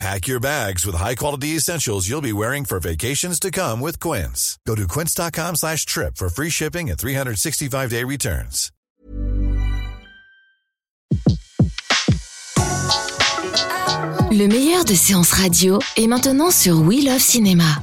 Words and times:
Pack 0.00 0.26
your 0.26 0.40
bags 0.40 0.84
with 0.84 0.96
high-quality 0.96 1.56
essentials 1.56 2.08
you'll 2.08 2.20
be 2.20 2.32
wearing 2.32 2.64
for 2.64 2.80
vacations 2.80 3.38
to 3.40 3.50
come 3.50 3.80
with 3.80 4.00
Quince. 4.00 4.58
Go 4.66 4.74
to 4.74 4.86
quince.com 4.88 5.54
slash 5.56 5.86
trip 5.86 6.16
for 6.16 6.28
free 6.28 6.50
shipping 6.50 6.90
and 6.90 6.98
365-day 6.98 8.02
returns. 8.04 8.70
Le 14.30 14.48
meilleur 14.48 14.84
de 14.84 14.94
séances 14.94 15.30
radio 15.30 15.78
est 15.96 16.08
maintenant 16.08 16.50
sur 16.50 16.80
We 16.80 17.04
Love 17.04 17.20
Cinéma. 17.20 17.82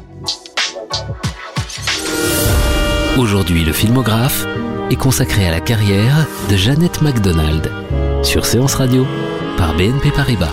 Aujourd'hui, 3.17 3.63
le 3.63 3.71
filmographe 3.71 4.45
est 4.89 4.97
consacré 4.97 5.47
à 5.47 5.51
la 5.51 5.61
carrière 5.61 6.27
de 6.49 6.57
Jeannette 6.57 7.01
MacDonald 7.01 7.71
sur 8.23 8.45
Séance 8.45 8.75
Radio 8.75 9.05
par 9.57 9.75
BNP 9.75 10.11
Paribas. 10.11 10.51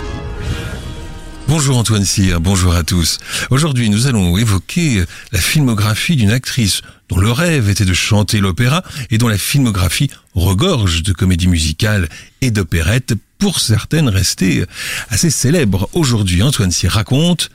Bonjour 1.49 1.79
Antoine 1.79 2.05
Cyr, 2.05 2.39
bonjour 2.39 2.75
à 2.75 2.83
tous. 2.83 3.17
Aujourd'hui, 3.49 3.89
nous 3.89 4.05
allons 4.05 4.37
évoquer 4.37 5.03
la 5.31 5.39
filmographie 5.39 6.15
d'une 6.15 6.29
actrice 6.29 6.83
dont 7.09 7.17
le 7.17 7.31
rêve 7.31 7.69
était 7.69 7.85
de 7.85 7.93
chanter 7.95 8.39
l'opéra 8.39 8.83
et 9.09 9.17
dont 9.17 9.27
la 9.27 9.39
filmographie 9.39 10.11
regorge 10.35 11.01
de 11.01 11.11
comédies 11.11 11.47
musicales 11.47 12.07
et 12.41 12.51
d'opérettes, 12.51 13.15
pour 13.39 13.59
certaines 13.59 14.09
restées 14.09 14.63
assez 15.09 15.31
célèbres. 15.31 15.89
Aujourd'hui, 15.93 16.43
Antoine 16.43 16.71
Cyr 16.71 16.91
raconte 16.91 17.49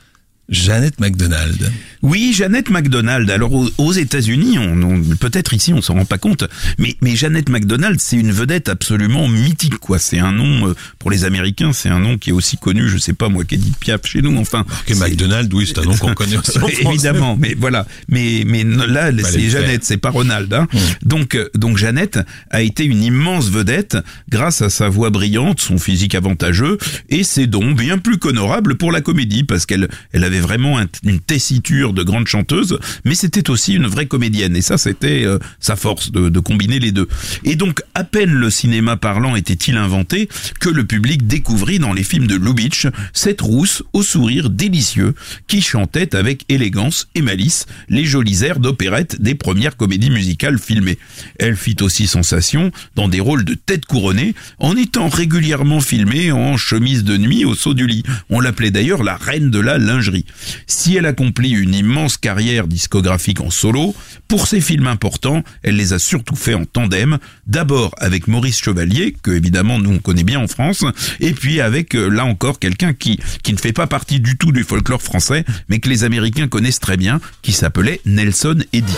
Jeannette 0.47 0.99
MacDonald. 0.99 1.71
Oui, 2.03 2.31
Jeannette 2.31 2.69
MacDonald. 2.69 3.29
Alors 3.31 3.51
aux, 3.79 3.91
États-Unis, 3.93 4.59
on, 4.59 5.01
peut-être 5.15 5.55
ici 5.55 5.73
on 5.73 5.81
s'en 5.81 5.95
rend 5.95 6.05
pas 6.05 6.19
compte, 6.19 6.43
mais 6.77 6.95
mais 7.01 7.15
Jeannette 7.15 7.49
MacDonald, 7.49 7.99
c'est 7.99 8.17
une 8.17 8.31
vedette 8.31 8.69
absolument 8.69 9.27
mythique 9.27 9.79
quoi. 9.79 9.97
C'est 9.97 10.19
un 10.19 10.31
nom 10.31 10.69
euh, 10.69 10.75
pour 10.99 11.09
les 11.09 11.25
Américains, 11.25 11.73
c'est 11.73 11.89
un 11.89 11.99
nom 11.99 12.19
qui 12.19 12.29
est 12.29 12.33
aussi 12.33 12.57
connu, 12.57 12.87
je 12.89 12.97
sais 12.99 13.13
pas 13.13 13.27
moi, 13.27 13.43
qu'Edith 13.43 13.75
Piaf 13.77 14.01
chez 14.05 14.21
nous. 14.21 14.37
Enfin, 14.37 14.65
que 14.85 14.93
MacDonald, 14.93 15.51
oui, 15.51 15.65
c'est 15.65 15.79
un 15.79 15.83
nom 15.83 15.97
qu'on 15.97 16.13
connaît 16.13 16.37
aussi. 16.37 16.59
Évidemment, 16.81 17.35
mais 17.39 17.55
voilà. 17.57 17.87
Mais 18.07 18.43
mais 18.45 18.63
là, 18.63 19.11
c'est 19.23 19.49
Jeannette, 19.49 19.83
c'est 19.83 19.97
pas 19.97 20.11
Ronald. 20.11 20.53
Hein. 20.53 20.67
Donc 21.01 21.33
euh, 21.33 21.49
donc 21.55 21.77
Jeannette 21.77 22.19
a 22.51 22.61
été 22.61 22.85
une 22.85 23.01
immense 23.01 23.49
vedette 23.49 23.97
grâce 24.29 24.61
à 24.61 24.69
sa 24.69 24.89
voix 24.89 25.09
brillante, 25.09 25.59
son 25.59 25.79
physique 25.79 26.13
avantageux 26.13 26.77
et 27.09 27.23
ses 27.23 27.47
dons 27.47 27.71
bien 27.71 27.97
plus 27.97 28.19
qu'honorables 28.19 28.75
pour 28.75 28.91
la 28.91 29.01
comédie 29.01 29.43
parce 29.43 29.65
qu'elle 29.65 29.89
elle 30.13 30.23
avait 30.23 30.34
vraiment 30.39 30.79
une 31.03 31.19
tessiture 31.19 31.93
de 31.93 32.03
grande 32.03 32.27
chanteuse, 32.27 32.79
mais 33.03 33.15
c'était 33.15 33.49
aussi 33.49 33.73
une 33.73 33.87
vraie 33.87 34.05
comédienne. 34.05 34.55
Et 34.55 34.61
ça, 34.61 34.77
c'était 34.77 35.25
euh, 35.25 35.39
sa 35.59 35.75
force 35.75 36.11
de, 36.11 36.29
de, 36.29 36.39
combiner 36.39 36.79
les 36.79 36.91
deux. 36.91 37.07
Et 37.43 37.55
donc, 37.55 37.81
à 37.93 38.03
peine 38.03 38.33
le 38.33 38.49
cinéma 38.49 38.97
parlant 38.97 39.35
était-il 39.35 39.77
inventé 39.77 40.29
que 40.59 40.69
le 40.69 40.85
public 40.85 41.27
découvrit 41.27 41.79
dans 41.79 41.93
les 41.93 42.03
films 42.03 42.27
de 42.27 42.35
Lubitsch 42.35 42.87
cette 43.13 43.41
rousse 43.41 43.83
au 43.93 44.03
sourire 44.03 44.49
délicieux 44.49 45.15
qui 45.47 45.61
chantait 45.61 46.15
avec 46.15 46.43
élégance 46.49 47.07
et 47.15 47.21
malice 47.21 47.65
les 47.89 48.05
jolis 48.05 48.43
airs 48.43 48.59
d'opérette 48.59 49.21
des 49.21 49.35
premières 49.35 49.77
comédies 49.77 50.09
musicales 50.09 50.59
filmées. 50.59 50.97
Elle 51.39 51.55
fit 51.55 51.77
aussi 51.81 52.07
sensation 52.07 52.71
dans 52.95 53.07
des 53.07 53.19
rôles 53.19 53.45
de 53.45 53.53
tête 53.53 53.85
couronnée 53.85 54.35
en 54.59 54.75
étant 54.75 55.07
régulièrement 55.07 55.81
filmée 55.81 56.31
en 56.31 56.57
chemise 56.57 57.03
de 57.03 57.17
nuit 57.17 57.45
au 57.45 57.55
saut 57.55 57.73
du 57.73 57.87
lit. 57.87 58.03
On 58.29 58.39
l'appelait 58.39 58.71
d'ailleurs 58.71 59.03
la 59.03 59.15
reine 59.15 59.49
de 59.49 59.59
la 59.59 59.77
lingerie. 59.77 60.24
Si 60.67 60.95
elle 60.95 61.05
accomplit 61.05 61.51
une 61.51 61.73
immense 61.73 62.17
carrière 62.17 62.67
discographique 62.67 63.41
en 63.41 63.49
solo, 63.49 63.95
pour 64.27 64.47
ses 64.47 64.61
films 64.61 64.87
importants, 64.87 65.43
elle 65.63 65.75
les 65.75 65.93
a 65.93 65.99
surtout 65.99 66.35
fait 66.35 66.53
en 66.53 66.65
tandem, 66.65 67.17
d'abord 67.47 67.93
avec 67.97 68.27
Maurice 68.27 68.59
Chevalier, 68.59 69.15
que 69.21 69.31
évidemment 69.31 69.79
nous 69.79 69.91
on 69.91 69.99
connaît 69.99 70.23
bien 70.23 70.39
en 70.39 70.47
France, 70.47 70.83
et 71.19 71.33
puis 71.33 71.61
avec 71.61 71.95
euh, 71.95 72.09
là 72.09 72.25
encore 72.25 72.59
quelqu'un 72.59 72.93
qui, 72.93 73.19
qui 73.43 73.53
ne 73.53 73.57
fait 73.57 73.73
pas 73.73 73.87
partie 73.87 74.19
du 74.19 74.37
tout 74.37 74.51
du 74.51 74.63
folklore 74.63 75.01
français, 75.01 75.45
mais 75.69 75.79
que 75.79 75.89
les 75.89 76.03
Américains 76.03 76.47
connaissent 76.47 76.79
très 76.79 76.97
bien, 76.97 77.19
qui 77.41 77.51
s'appelait 77.51 78.01
Nelson 78.05 78.57
Eddy. 78.73 78.93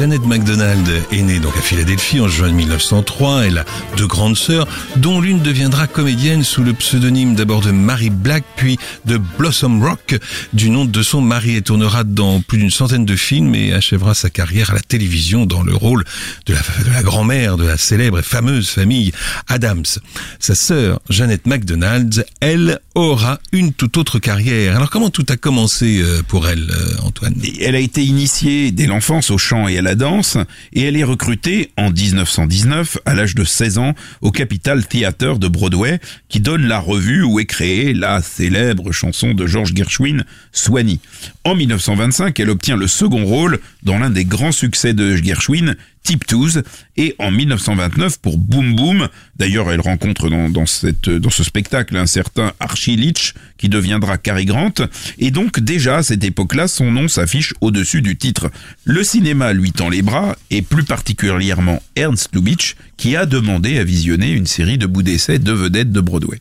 Jeannette 0.00 0.24
MacDonald 0.24 0.88
est 1.12 1.20
née 1.20 1.40
donc 1.40 1.54
à 1.58 1.60
Philadelphie 1.60 2.20
en 2.20 2.28
juin 2.28 2.50
1903. 2.50 3.44
Elle 3.44 3.58
a 3.58 3.66
deux 3.98 4.06
grandes 4.06 4.38
sœurs, 4.38 4.66
dont 4.96 5.20
l'une 5.20 5.40
deviendra 5.40 5.86
comédienne 5.88 6.42
sous 6.42 6.62
le 6.62 6.72
pseudonyme 6.72 7.34
d'abord 7.34 7.60
de 7.60 7.70
Mary 7.70 8.08
Black, 8.08 8.44
puis 8.56 8.78
de 9.04 9.18
Blossom 9.18 9.82
Rock, 9.82 10.18
du 10.54 10.70
nom 10.70 10.86
de 10.86 11.02
son 11.02 11.20
mari. 11.20 11.56
Elle 11.56 11.64
tournera 11.64 12.04
dans 12.04 12.40
plus 12.40 12.56
d'une 12.56 12.70
centaine 12.70 13.04
de 13.04 13.14
films 13.14 13.54
et 13.54 13.74
achèvera 13.74 14.14
sa 14.14 14.30
carrière 14.30 14.70
à 14.70 14.74
la 14.74 14.80
télévision 14.80 15.44
dans 15.44 15.62
le 15.62 15.74
rôle 15.74 16.04
de 16.46 16.54
la, 16.94 17.02
grand-mère 17.02 17.58
de 17.58 17.66
la 17.66 17.76
célèbre 17.76 18.20
et 18.20 18.22
fameuse 18.22 18.70
famille 18.70 19.12
Adams. 19.48 19.84
Sa 20.38 20.54
sœur, 20.54 21.00
Jeannette 21.10 21.46
MacDonald, 21.46 22.24
elle 22.40 22.80
aura 22.94 23.38
une 23.52 23.74
toute 23.74 23.98
autre 23.98 24.18
carrière. 24.18 24.76
Alors 24.76 24.88
comment 24.88 25.10
tout 25.10 25.26
a 25.28 25.36
commencé 25.36 26.00
euh, 26.00 26.22
pour 26.26 26.48
elle, 26.48 26.70
euh, 26.70 27.02
Antoine? 27.02 27.34
Elle 27.60 27.74
a 27.74 27.80
été 27.80 28.02
initiée 28.02 28.72
dès 28.72 28.86
l'enfance 28.86 29.30
au 29.30 29.36
chant 29.36 29.68
et 29.68 29.76
à 29.76 29.82
la 29.82 29.89
danse 29.94 30.36
et 30.72 30.82
elle 30.82 30.96
est 30.96 31.04
recrutée 31.04 31.70
en 31.76 31.90
1919 31.90 32.98
à 33.04 33.14
l'âge 33.14 33.34
de 33.34 33.44
16 33.44 33.78
ans 33.78 33.94
au 34.20 34.30
Capital 34.30 34.86
Theatre 34.86 35.38
de 35.38 35.48
Broadway 35.48 36.00
qui 36.28 36.40
donne 36.40 36.66
la 36.66 36.78
revue 36.78 37.22
où 37.22 37.40
est 37.40 37.46
créée 37.46 37.92
la 37.94 38.22
célèbre 38.22 38.92
chanson 38.92 39.34
de 39.34 39.46
George 39.46 39.72
Gershwin, 39.74 40.24
Swanee. 40.52 41.00
En 41.44 41.54
1925, 41.54 42.38
elle 42.38 42.50
obtient 42.50 42.76
le 42.76 42.86
second 42.86 43.24
rôle 43.24 43.58
dans 43.82 43.98
l'un 43.98 44.10
des 44.10 44.24
grands 44.24 44.52
succès 44.52 44.92
de 44.92 45.16
Gershwin, 45.16 45.74
Tiptoes 46.02 46.62
et 46.96 47.14
en 47.18 47.30
1929 47.30 48.18
pour 48.18 48.38
Boom 48.38 48.74
Boom. 48.74 49.08
D'ailleurs, 49.36 49.70
elle 49.70 49.80
rencontre 49.80 50.28
dans, 50.28 50.66
cette, 50.66 51.08
dans 51.08 51.30
ce 51.30 51.44
spectacle 51.44 51.96
un 51.96 52.06
certain 52.06 52.52
Archie 52.60 52.96
Leach 52.96 53.34
qui 53.58 53.68
deviendra 53.68 54.18
Cary 54.18 54.44
Grant 54.44 54.74
et 55.18 55.30
donc 55.30 55.60
déjà 55.60 55.98
à 55.98 56.02
cette 56.02 56.24
époque-là, 56.24 56.68
son 56.68 56.90
nom 56.90 57.08
s'affiche 57.08 57.54
au-dessus 57.60 58.02
du 58.02 58.16
titre. 58.16 58.50
Le 58.84 59.04
cinéma 59.04 59.52
lui 59.52 59.72
tend 59.72 59.88
les 59.88 60.02
bras 60.02 60.36
et 60.50 60.62
plus 60.62 60.84
particulièrement 60.84 61.82
Ernst 61.96 62.34
Lubitsch 62.34 62.76
qui 62.96 63.16
a 63.16 63.26
demandé 63.26 63.78
à 63.78 63.84
visionner 63.84 64.32
une 64.32 64.46
série 64.46 64.78
de 64.78 64.86
bouts 64.86 65.02
d'essai 65.02 65.38
de 65.38 65.52
vedettes 65.52 65.92
de 65.92 66.00
Broadway. 66.00 66.40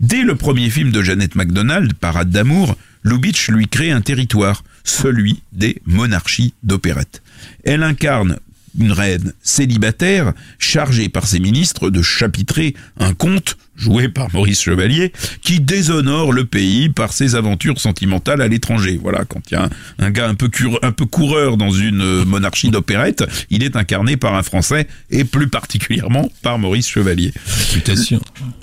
Dès 0.00 0.22
le 0.22 0.36
premier 0.36 0.70
film 0.70 0.92
de 0.92 1.02
Jeannette 1.02 1.34
MacDonald, 1.34 1.92
Parade 1.94 2.30
d'amour, 2.30 2.76
Lubitsch 3.02 3.48
lui 3.48 3.66
crée 3.66 3.90
un 3.90 4.00
territoire, 4.00 4.62
celui 4.84 5.42
des 5.52 5.82
monarchies 5.86 6.54
d'opérette. 6.62 7.22
Elle 7.64 7.82
incarne 7.82 8.38
une 8.78 8.92
reine 8.92 9.32
célibataire 9.42 10.32
chargée 10.58 11.08
par 11.08 11.26
ses 11.26 11.40
ministres 11.40 11.90
de 11.90 12.02
chapitrer 12.02 12.74
un 12.98 13.14
conte 13.14 13.56
joué 13.78 14.08
par 14.08 14.28
Maurice 14.32 14.60
Chevalier, 14.60 15.12
qui 15.42 15.60
déshonore 15.60 16.32
le 16.32 16.44
pays 16.44 16.88
par 16.88 17.12
ses 17.12 17.36
aventures 17.36 17.80
sentimentales 17.80 18.42
à 18.42 18.48
l'étranger. 18.48 18.98
Voilà, 19.00 19.24
quand 19.24 19.40
il 19.50 19.54
y 19.54 19.56
a 19.56 19.70
un, 19.98 20.10
gars 20.10 20.28
un 20.28 20.34
peu, 20.34 20.50
un 20.82 20.92
peu 20.92 21.06
coureur 21.06 21.56
dans 21.56 21.70
une 21.70 22.02
euh, 22.02 22.24
monarchie 22.24 22.70
d'opérette, 22.70 23.24
il 23.50 23.62
est 23.62 23.76
incarné 23.76 24.16
par 24.16 24.34
un 24.34 24.42
Français 24.42 24.88
et 25.10 25.24
plus 25.24 25.48
particulièrement 25.48 26.30
par 26.42 26.58
Maurice 26.58 26.88
Chevalier. 26.88 27.32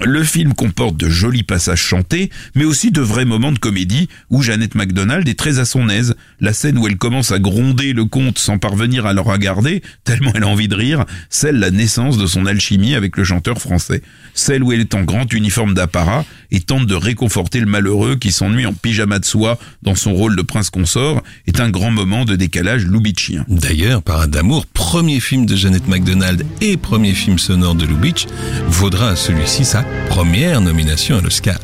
Le 0.04 0.24
film 0.24 0.54
comporte 0.54 0.98
de 0.98 1.10
jolis 1.10 1.44
passages 1.44 1.82
chantés, 1.82 2.30
mais 2.54 2.66
aussi 2.66 2.92
de 2.92 3.02
vrais 3.02 3.26
moments 3.26 3.52
de 3.52 3.60
comédie 3.60 4.10
où 4.30 4.42
Jeannette 4.42 4.76
MacDonald 4.76 5.28
est 5.28 5.40
très 5.40 5.60
à 5.60 5.66
son 5.66 5.88
aise. 5.90 6.16
La 6.42 6.54
scène 6.54 6.78
où 6.78 6.88
elle 6.88 6.98
commence 6.98 7.32
à 7.32 7.40
gronder 7.40 7.94
le 7.94 8.06
comte 8.06 8.38
sans 8.38 8.58
parvenir 8.58 9.06
à 9.06 9.14
le 9.14 9.22
regarder, 9.22 9.82
tellement 10.04 10.32
elle 10.36 10.44
a 10.44 10.48
envie 10.48 10.68
de 10.68 10.76
rire, 10.76 11.06
celle 11.30 11.60
la 11.60 11.72
naissance 11.72 12.18
de 12.18 12.28
son 12.28 12.46
alchimie 12.46 12.96
avec 12.96 13.16
le 13.16 13.24
chanteur 13.24 13.60
français. 13.60 14.02
Celle 14.34 14.64
où 14.64 14.74
elle 14.74 14.82
est 14.82 14.94
en 14.96 15.05
grand 15.06 15.32
uniforme 15.34 15.74
d'apparat 15.74 16.26
et 16.52 16.60
tente 16.60 16.86
de 16.86 16.96
réconforter 16.96 17.60
le 17.60 17.66
malheureux 17.66 18.16
qui 18.16 18.32
s'ennuie 18.32 18.66
en 18.66 18.74
pyjama 18.74 19.20
de 19.20 19.26
soie 19.26 19.58
dans 19.82 19.96
son 19.96 20.14
rôle 20.14 20.36
de 20.36 20.42
prince 20.42 20.70
consort 20.70 21.22
est 21.48 21.60
un 21.60 21.70
grand 21.70 21.92
moment 21.92 22.26
de 22.26 22.36
décalage 22.36 22.86
loubitchien. 22.86 23.46
D'ailleurs, 23.48 24.02
Parade 24.02 24.32
d'amour, 24.32 24.66
premier 24.66 25.20
film 25.20 25.46
de 25.46 25.56
Jeannette 25.56 25.88
MacDonald 25.88 26.46
et 26.62 26.78
premier 26.78 27.14
film 27.14 27.40
sonore 27.40 27.76
de 27.76 27.86
Lubitsch, 27.86 28.26
vaudra 28.68 29.10
à 29.10 29.16
celui-ci 29.16 29.66
sa 29.66 29.84
première 30.10 30.62
nomination 30.62 31.18
à 31.18 31.22
l'Oscar. 31.22 31.60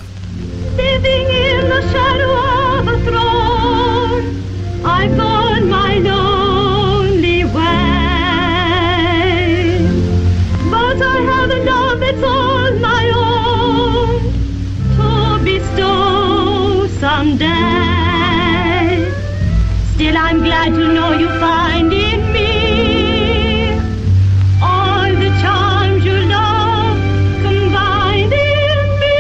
Someday. 17.32 19.12
Still, 19.94 20.18
I'm 20.18 20.40
glad 20.40 20.70
to 20.74 20.94
know 20.94 21.12
you 21.14 21.30
find 21.40 21.94
in 21.94 22.34
me 22.34 23.72
all 24.62 25.10
the 25.24 25.30
charms 25.42 26.04
you 26.06 26.14
love 26.14 26.98
combined 27.44 28.34
in 28.34 29.00
me. 29.02 29.20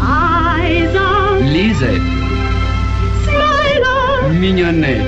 Eyes 0.00 0.94
of 0.94 1.42
Lisette, 1.54 2.08
smile 3.24 3.84
of 3.86 4.32
Mignonnet, 4.42 5.04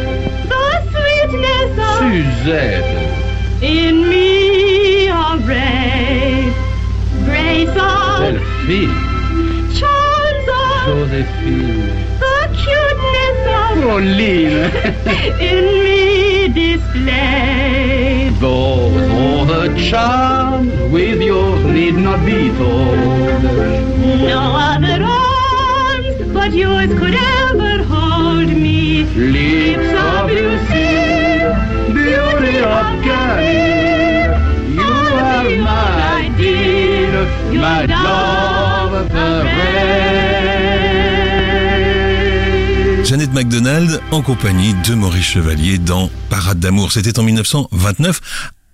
the 0.52 0.66
sweetness 0.92 1.72
of 1.78 1.98
Suzette, 1.98 3.62
in 3.62 4.08
me 4.08 4.27
charms 8.68 10.46
of 10.46 10.76
Joséphine, 10.84 11.88
the 12.20 12.34
cuteness 12.60 13.40
of 13.56 13.72
Pauline. 13.82 14.68
in 15.40 15.64
me 15.84 16.48
displayed. 16.48 18.34
Those 18.40 19.10
all 19.10 19.46
the 19.46 19.74
charms 19.88 20.70
with 20.92 21.22
yours 21.22 21.64
need 21.64 21.94
not 21.94 22.20
be 22.26 22.50
told. 22.58 22.98
No 24.28 24.40
other 24.68 25.02
arms 25.02 26.32
but 26.34 26.52
yours 26.52 26.90
could 26.98 27.14
ever 27.14 27.82
hold 27.84 28.48
me. 28.48 29.04
Lips 29.14 29.92
of 30.10 30.30
Lucille, 30.30 31.54
beauty 31.94 32.58
of 32.76 32.86
Camille, 33.06 34.36
you 34.76 34.92
are 35.32 35.56
my 35.64 36.30
dear, 36.36 37.24
my 37.58 37.86
love 37.86 37.96
forever. 37.96 38.47
Jeannette 43.04 43.32
MacDonald 43.32 44.02
en 44.10 44.20
compagnie 44.20 44.74
de 44.86 44.94
Maurice 44.94 45.24
Chevalier 45.24 45.78
dans 45.78 46.10
Parade 46.28 46.60
d'amour. 46.60 46.92
C'était 46.92 47.18
en 47.18 47.22
1929, 47.22 48.20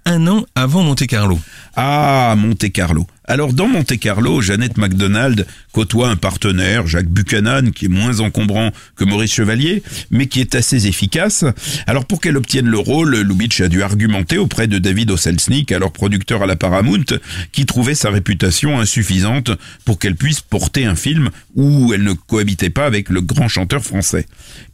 un 0.06 0.26
an 0.26 0.44
avant 0.56 0.82
Monte 0.82 1.06
Carlo. 1.06 1.38
Ah, 1.76 2.35
Monte 2.37 2.73
Carlo. 2.73 3.06
Alors 3.26 3.55
dans 3.55 3.69
Monte 3.69 3.99
Carlo, 3.99 4.43
Jeannette 4.43 4.76
MacDonald 4.76 5.47
côtoie 5.73 6.11
un 6.11 6.17
partenaire, 6.17 6.87
Jacques 6.87 7.09
Buchanan, 7.09 7.73
qui 7.73 7.87
est 7.87 7.88
moins 7.88 8.21
encombrant 8.21 8.71
que 8.97 9.05
Maurice 9.05 9.32
Chevalier, 9.32 9.82
mais 10.11 10.26
qui 10.26 10.43
est 10.43 10.55
assez 10.55 10.87
efficace. 10.87 11.47
Alors 11.87 12.05
pour 12.05 12.21
qu'elle 12.21 12.37
obtienne 12.37 12.67
le 12.67 12.79
rôle, 12.79 13.17
Lubitsch 13.17 13.62
a 13.62 13.69
dû 13.69 13.82
argumenter 13.82 14.37
auprès 14.37 14.67
de 14.67 14.79
David 14.79 15.11
Oselznick, 15.11 15.73
alors 15.73 15.91
producteur 15.91 16.43
à 16.43 16.47
la 16.47 16.56
Paramount, 16.56 17.05
qui 17.50 17.65
trouvait 17.65 17.94
sa 17.94 18.11
réputation 18.11 18.79
insuffisante 18.79 19.53
pour 19.87 19.99
qu'elle 19.99 20.17
puisse 20.17 20.43
porter 20.43 20.85
un 20.85 20.97
film 20.97 21.31
où 21.55 21.94
elle 21.94 22.03
ne 22.03 22.12
cohabitait 22.12 22.69
pas 22.69 22.85
avec 22.85 23.09
le 23.09 23.23
grand 23.23 23.49
chanteur 23.49 23.82
français. 23.82 24.27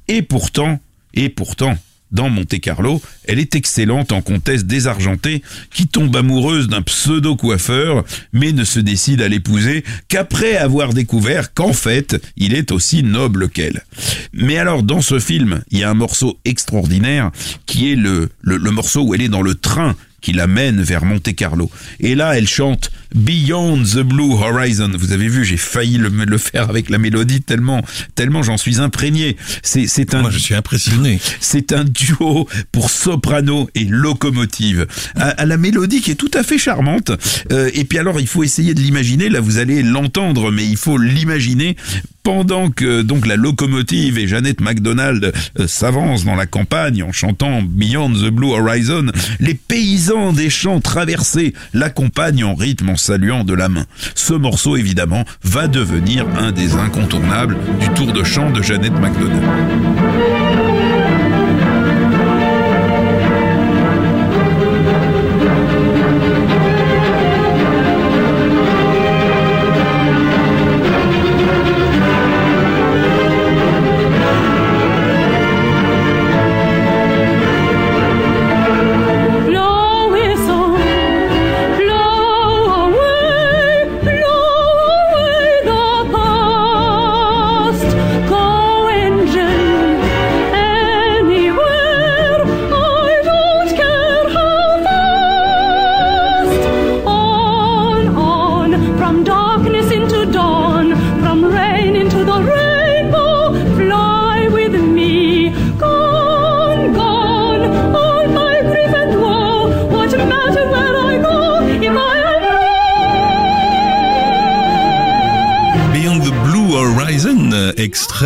Et 0.08 0.22
pourtant, 0.22 0.80
et 1.14 1.28
pourtant, 1.28 1.78
dans 2.12 2.28
Monte 2.28 2.60
Carlo, 2.60 3.00
elle 3.24 3.38
est 3.38 3.54
excellente 3.54 4.12
en 4.12 4.22
comtesse 4.22 4.64
désargentée 4.64 5.42
qui 5.72 5.86
tombe 5.86 6.14
amoureuse 6.16 6.68
d'un 6.68 6.82
pseudo-coiffeur 6.82 8.04
mais 8.32 8.52
ne 8.52 8.64
se 8.64 8.80
décide 8.80 9.22
à 9.22 9.28
l'épouser 9.28 9.84
qu'après 10.08 10.56
avoir 10.56 10.92
découvert 10.92 11.54
qu'en 11.54 11.72
fait, 11.72 12.20
il 12.36 12.54
est 12.54 12.72
aussi 12.72 13.02
noble 13.02 13.48
qu'elle. 13.48 13.84
Mais 14.32 14.58
alors, 14.58 14.82
dans 14.82 15.00
ce 15.00 15.18
film, 15.18 15.62
il 15.70 15.78
y 15.78 15.84
a 15.84 15.90
un 15.90 15.94
morceau 15.94 16.38
extraordinaire 16.44 17.30
qui 17.66 17.92
est 17.92 17.96
le 17.96 18.30
morceau 18.70 19.02
où 19.02 19.14
elle 19.14 19.22
est 19.22 19.28
dans 19.28 19.42
le 19.42 19.54
train 19.54 19.96
qui 20.20 20.32
l'amène 20.32 20.82
vers 20.82 21.04
Monte 21.04 21.34
Carlo. 21.34 21.70
Et 22.00 22.14
là, 22.14 22.36
elle 22.36 22.48
chante 22.48 22.90
Beyond 23.14 23.82
the 23.82 24.00
Blue 24.00 24.34
Horizon. 24.34 24.90
Vous 24.96 25.12
avez 25.12 25.28
vu, 25.28 25.44
j'ai 25.44 25.56
failli 25.56 25.98
le, 25.98 26.08
le, 26.08 26.38
faire 26.38 26.70
avec 26.70 26.90
la 26.90 26.98
mélodie 26.98 27.42
tellement, 27.42 27.82
tellement 28.14 28.42
j'en 28.42 28.56
suis 28.56 28.80
imprégné. 28.80 29.36
C'est, 29.62 29.86
c'est 29.86 30.14
un, 30.14 30.22
Moi, 30.22 30.30
je 30.30 30.38
suis 30.38 30.54
impressionné. 30.54 31.20
c'est 31.40 31.72
un 31.72 31.84
duo 31.84 32.48
pour 32.72 32.90
soprano 32.90 33.68
et 33.74 33.84
locomotive. 33.84 34.86
À, 35.16 35.30
à 35.30 35.46
la 35.46 35.56
mélodie 35.56 36.00
qui 36.00 36.12
est 36.12 36.16
tout 36.16 36.30
à 36.34 36.42
fait 36.42 36.58
charmante. 36.58 37.10
Euh, 37.52 37.70
et 37.74 37.84
puis 37.84 37.98
alors, 37.98 38.20
il 38.20 38.28
faut 38.28 38.44
essayer 38.44 38.74
de 38.74 38.80
l'imaginer. 38.80 39.28
Là, 39.28 39.40
vous 39.40 39.58
allez 39.58 39.82
l'entendre, 39.82 40.50
mais 40.52 40.64
il 40.64 40.76
faut 40.76 40.98
l'imaginer 40.98 41.76
pendant 42.22 42.70
que 42.70 43.02
donc 43.02 43.26
la 43.26 43.36
locomotive 43.36 44.18
et 44.18 44.28
Jeannette 44.28 44.60
MacDonald 44.60 45.32
euh, 45.58 45.66
s'avancent 45.66 46.24
dans 46.24 46.34
la 46.34 46.46
campagne 46.46 47.02
en 47.02 47.12
chantant 47.12 47.62
Beyond 47.62 48.12
the 48.12 48.30
Blue 48.30 48.52
Horizon, 48.52 49.06
les 49.40 49.54
paysans 49.54 50.32
des 50.32 50.50
champs 50.50 50.80
traversés 50.80 51.54
l'accompagnent 51.72 52.44
en 52.44 52.54
rythme 52.54 52.90
en 52.90 52.96
saluant 52.96 53.44
de 53.44 53.54
la 53.54 53.68
main. 53.68 53.86
Ce 54.14 54.34
morceau 54.34 54.76
évidemment 54.76 55.24
va 55.42 55.68
devenir 55.68 56.26
un 56.38 56.52
des 56.52 56.74
incontournables 56.74 57.56
du 57.80 57.88
tour 57.90 58.12
de 58.12 58.22
chant 58.22 58.50
de 58.50 58.62
Jeannette 58.62 58.98
MacDonald. 58.98 59.44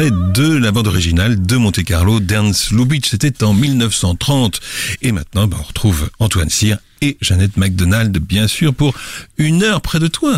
De 0.00 0.56
la 0.56 0.72
bande 0.72 0.88
originale 0.88 1.46
de 1.46 1.56
Monte 1.56 1.84
Carlo 1.84 2.18
d'Ernst 2.18 2.72
Lubitsch. 2.72 3.10
C'était 3.10 3.44
en 3.44 3.54
1930. 3.54 4.60
Et 5.02 5.12
maintenant, 5.12 5.46
bah, 5.46 5.56
on 5.60 5.62
retrouve 5.62 6.10
Antoine 6.18 6.50
Cyr 6.50 6.78
et 7.00 7.16
Jeannette 7.20 7.56
MacDonald, 7.56 8.18
bien 8.18 8.48
sûr, 8.48 8.74
pour 8.74 8.92
une 9.38 9.62
heure 9.62 9.80
près 9.80 10.00
de 10.00 10.08
toi. 10.08 10.36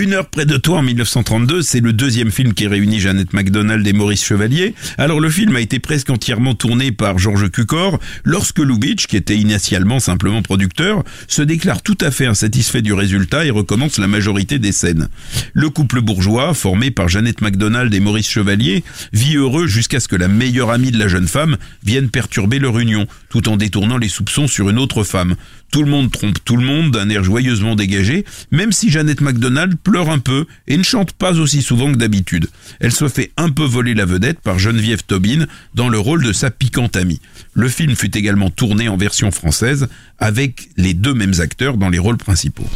Une 0.00 0.14
heure 0.14 0.30
près 0.30 0.46
de 0.46 0.56
toi 0.56 0.78
en 0.78 0.82
1932, 0.82 1.60
c'est 1.60 1.80
le 1.80 1.92
deuxième 1.92 2.30
film 2.30 2.54
qui 2.54 2.66
réunit 2.66 3.00
Jeannette 3.00 3.34
MacDonald 3.34 3.86
et 3.86 3.92
Maurice 3.92 4.24
Chevalier. 4.24 4.74
Alors 4.96 5.20
le 5.20 5.28
film 5.28 5.54
a 5.56 5.60
été 5.60 5.78
presque 5.78 6.08
entièrement 6.08 6.54
tourné 6.54 6.90
par 6.90 7.18
Georges 7.18 7.50
Cukor 7.50 7.98
lorsque 8.24 8.60
Lubitsch, 8.60 9.08
qui 9.08 9.18
était 9.18 9.36
initialement 9.36 10.00
simplement 10.00 10.40
producteur, 10.40 11.04
se 11.28 11.42
déclare 11.42 11.82
tout 11.82 11.98
à 12.00 12.10
fait 12.10 12.24
insatisfait 12.24 12.80
du 12.80 12.94
résultat 12.94 13.44
et 13.44 13.50
recommence 13.50 13.98
la 13.98 14.06
majorité 14.06 14.58
des 14.58 14.72
scènes. 14.72 15.10
Le 15.52 15.68
couple 15.68 16.00
bourgeois, 16.00 16.54
formé 16.54 16.90
par 16.90 17.10
Jeannette 17.10 17.42
MacDonald 17.42 17.92
et 17.92 18.00
Maurice 18.00 18.30
Chevalier, 18.30 18.82
vit 19.12 19.36
heureux 19.36 19.66
jusqu'à 19.66 20.00
ce 20.00 20.08
que 20.08 20.16
la 20.16 20.28
meilleure 20.28 20.70
amie 20.70 20.92
de 20.92 20.98
la 20.98 21.08
jeune 21.08 21.28
femme 21.28 21.58
vienne 21.84 22.08
perturber 22.08 22.58
leur 22.58 22.78
union, 22.78 23.06
tout 23.28 23.50
en 23.50 23.58
détournant 23.58 23.98
les 23.98 24.08
soupçons 24.08 24.46
sur 24.46 24.70
une 24.70 24.78
autre 24.78 25.04
femme. 25.04 25.36
Tout 25.70 25.84
le 25.84 25.90
monde 25.90 26.10
trompe 26.10 26.38
tout 26.44 26.56
le 26.56 26.64
monde 26.64 26.90
d'un 26.90 27.08
air 27.10 27.22
joyeusement 27.22 27.76
dégagé, 27.76 28.24
même 28.50 28.72
si 28.72 28.90
Jeannette 28.90 29.20
MacDonald 29.20 29.76
pleure 29.76 30.10
un 30.10 30.18
peu 30.18 30.46
et 30.66 30.76
ne 30.76 30.82
chante 30.82 31.12
pas 31.12 31.38
aussi 31.38 31.62
souvent 31.62 31.92
que 31.92 31.96
d'habitude. 31.96 32.48
Elle 32.80 32.92
se 32.92 33.08
fait 33.08 33.30
un 33.36 33.50
peu 33.50 33.64
voler 33.64 33.94
la 33.94 34.04
vedette 34.04 34.40
par 34.40 34.58
Geneviève 34.58 35.04
Tobin 35.04 35.46
dans 35.74 35.88
le 35.88 35.98
rôle 35.98 36.24
de 36.24 36.32
sa 36.32 36.50
piquante 36.50 36.96
amie. 36.96 37.20
Le 37.54 37.68
film 37.68 37.94
fut 37.94 38.16
également 38.16 38.50
tourné 38.50 38.88
en 38.88 38.96
version 38.96 39.30
française 39.30 39.88
avec 40.18 40.68
les 40.76 40.94
deux 40.94 41.14
mêmes 41.14 41.34
acteurs 41.38 41.76
dans 41.76 41.88
les 41.88 41.98
rôles 41.98 42.18
principaux. 42.18 42.66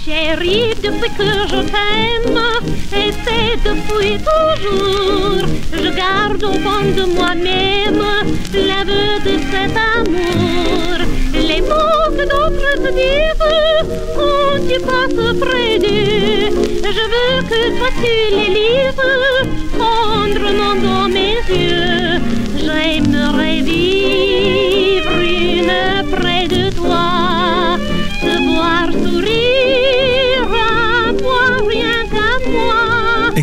Que 12.17 12.23
d'autres 12.23 12.75
te 12.77 12.91
disent 12.93 13.45
quand 14.15 14.57
tu 14.69 14.77
passes 14.81 15.35
près 15.41 15.79
d'eux, 15.79 16.51
je 16.97 17.05
veux 17.13 17.37
que 17.51 17.61
toi 17.79 17.89
tu 18.01 18.15
les 18.37 18.51
lises 18.59 19.05
tendrement 19.77 20.75
dans 20.77 21.09
mes 21.09 21.39
yeux. 21.49 22.21
J'aimerais 22.57 23.61
vivre 23.63 25.19
une 25.21 25.94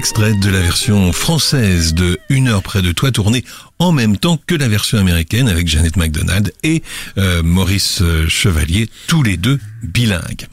extrait 0.02 0.34
de 0.34 0.50
la 0.50 0.62
version 0.62 1.14
française 1.14 1.94
de 1.94 2.20
Une 2.30 2.48
heure 2.48 2.64
près 2.64 2.82
de 2.82 2.92
toi, 2.92 3.12
tournée 3.12 3.46
en 3.78 3.92
même 3.92 4.18
temps 4.18 4.40
que 4.48 4.56
la 4.56 4.68
version 4.68 4.98
américaine 4.98 5.48
avec 5.48 5.68
Janet 5.68 5.96
MacDonald 5.96 6.52
et 6.64 6.82
euh, 7.20 7.44
Maurice 7.44 8.02
euh, 8.02 8.28
Chevalier, 8.28 8.90
tous 9.06 9.22
les 9.22 9.38
deux 9.38 9.60
bilingues. 9.84 10.48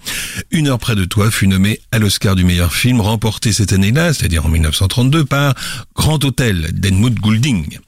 Une 0.50 0.68
heure 0.68 0.78
près 0.78 0.96
de 0.96 1.06
toi 1.06 1.30
fut 1.30 1.46
nommé 1.46 1.80
à 1.92 1.98
l'Oscar 1.98 2.36
du 2.36 2.44
meilleur 2.44 2.74
film, 2.74 3.00
remporté 3.00 3.54
cette 3.54 3.72
année-là, 3.72 4.12
c'est-à-dire 4.12 4.44
en 4.44 4.50
1932, 4.50 5.24
par 5.24 5.54
Grand 5.96 6.22
Hôtel 6.26 6.68
d'Edmund 6.74 7.18
Goulding. 7.18 7.78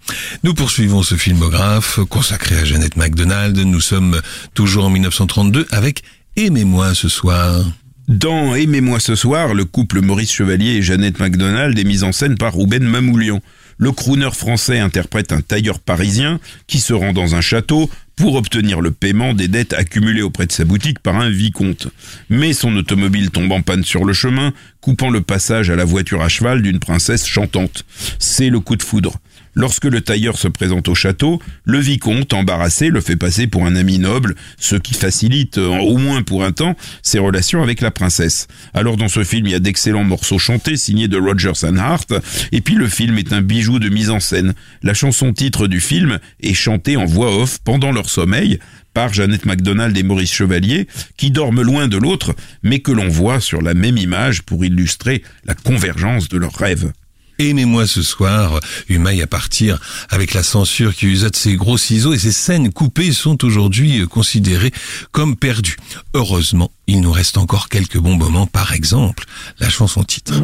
Nous 0.43 0.55
poursuivons 0.55 1.03
ce 1.03 1.17
filmographe 1.17 2.01
consacré 2.09 2.57
à 2.57 2.65
Janet 2.65 2.97
MacDonald. 2.97 3.59
Nous 3.59 3.83
sommes 3.83 4.23
toujours 4.55 4.87
en 4.87 4.91
1932 4.91 5.67
avec 5.71 6.05
Aimez-moi 6.37 6.95
ce 6.95 7.11
soir. 7.11 7.67
Dans 8.11 8.57
Aimez-moi 8.57 8.99
ce 8.99 9.15
soir, 9.15 9.55
le 9.55 9.65
couple 9.65 10.01
Maurice 10.01 10.33
Chevalier 10.33 10.73
et 10.73 10.83
Jeannette 10.83 11.21
MacDonald 11.21 11.79
est 11.79 11.85
mis 11.85 12.03
en 12.03 12.11
scène 12.11 12.37
par 12.37 12.55
Rouben 12.55 12.83
Mamoulian. 12.83 13.41
Le 13.79 13.93
crooner 13.93 14.33
français 14.33 14.81
interprète 14.81 15.31
un 15.31 15.43
tailleur 15.43 15.79
parisien 15.79 16.41
qui 16.67 16.81
se 16.81 16.93
rend 16.93 17.13
dans 17.13 17.37
un 17.37 17.41
château 17.41 17.89
pour 18.17 18.35
obtenir 18.35 18.81
le 18.81 18.91
paiement 18.91 19.33
des 19.33 19.47
dettes 19.47 19.75
accumulées 19.75 20.23
auprès 20.23 20.47
de 20.47 20.53
sa 20.53 20.65
boutique 20.65 20.99
par 20.99 21.15
un 21.15 21.31
vicomte. 21.31 21.87
Mais 22.29 22.53
son 22.53 22.75
automobile 22.75 23.31
tombe 23.31 23.53
en 23.53 23.63
panne 23.63 23.85
sur 23.85 24.05
le 24.05 24.13
chemin, 24.13 24.53
coupant 24.81 25.11
le 25.11 25.21
passage 25.21 25.71
à 25.71 25.77
la 25.77 25.85
voiture 25.85 26.21
à 26.21 26.29
cheval 26.29 26.63
d'une 26.63 26.81
princesse 26.81 27.25
chantante. 27.25 27.85
C'est 28.19 28.51
le 28.51 28.59
coup 28.59 28.75
de 28.75 28.83
foudre. 28.83 29.21
Lorsque 29.55 29.85
le 29.85 30.01
tailleur 30.01 30.39
se 30.39 30.49
présente 30.49 30.89
au 30.89 30.95
château, 30.95 31.41
le 31.65 31.79
vicomte, 31.79 32.33
embarrassé, 32.33 32.89
le 32.89 33.01
fait 33.01 33.17
passer 33.17 33.47
pour 33.47 33.67
un 33.67 33.75
ami 33.75 33.99
noble, 33.99 34.35
ce 34.59 34.77
qui 34.77 34.95
facilite, 34.95 35.59
euh, 35.59 35.69
au 35.69 35.97
moins 35.97 36.23
pour 36.23 36.45
un 36.45 36.53
temps, 36.53 36.77
ses 37.03 37.19
relations 37.19 37.63
avec 37.63 37.81
la 37.81 37.91
princesse. 37.91 38.47
Alors 38.75 38.97
dans 38.97 39.09
ce 39.09 39.25
film, 39.25 39.47
il 39.47 39.53
y 39.53 39.57
a 39.57 39.61
d'excellents 39.61 40.05
morceaux 40.05 40.39
chantés 40.39 40.77
signés 40.77 41.09
de 41.09 41.19
Roger 41.19 41.53
Hart, 41.79 42.13
et 42.53 42.61
puis 42.61 42.75
le 42.75 42.89
film 42.89 43.19
est 43.19 43.33
un 43.33 43.43
bijou 43.43 43.79
de 43.79 43.89
mise 43.89 44.11
en 44.11 44.21
scène. 44.21 44.55
La 44.83 44.95
chanson 44.95 45.33
titre 45.33 45.67
du 45.67 45.81
film 45.81 46.19
est 46.41 46.55
chantée 46.55 46.97
en 46.97 47.05
voix 47.05 47.37
off 47.37 47.59
pendant 47.65 47.93
leur 47.93 48.09
sommeil, 48.09 48.59
par 48.95 49.13
Jeannette 49.13 49.47
MacDonald 49.47 49.97
et 49.97 50.03
Maurice 50.03 50.33
Chevalier, 50.33 50.87
qui 51.17 51.31
dorment 51.31 51.63
loin 51.63 51.89
de 51.89 51.97
l'autre, 51.97 52.35
mais 52.63 52.81
que 52.81 52.93
l'on 52.93 53.09
voit 53.09 53.41
sur 53.41 53.63
la 53.63 53.75
même 53.75 53.97
image 53.97 54.43
pour 54.43 54.65
illustrer 54.65 55.23
la 55.45 55.55
convergence 55.55 56.29
de 56.29 56.39
leurs 56.39 56.55
rêves. 56.55 56.93
Aimez-moi 57.41 57.87
ce 57.87 58.03
soir, 58.03 58.61
Humaille 58.91 59.23
à 59.23 59.27
partir 59.27 59.79
avec 60.11 60.35
la 60.35 60.43
censure 60.43 60.95
qui 60.95 61.07
usa 61.07 61.31
de 61.31 61.37
ses 61.37 61.57
gros 61.57 61.79
ciseaux 61.79 62.13
et 62.13 62.19
ces 62.19 62.33
scènes 62.33 62.71
coupées 62.71 63.13
sont 63.13 63.47
aujourd'hui 63.47 64.07
considérées 64.07 64.73
comme 65.11 65.37
perdues. 65.37 65.79
Heureusement, 66.13 66.71
il 66.87 67.01
nous 67.01 67.13
reste 67.13 67.39
encore 67.39 67.71
quelques 67.71 67.97
bons 67.97 68.19
moments, 68.19 68.47
par 68.47 68.75
exemple 68.75 69.25
la 69.59 69.71
chanson 69.71 70.05
titre. 70.05 70.35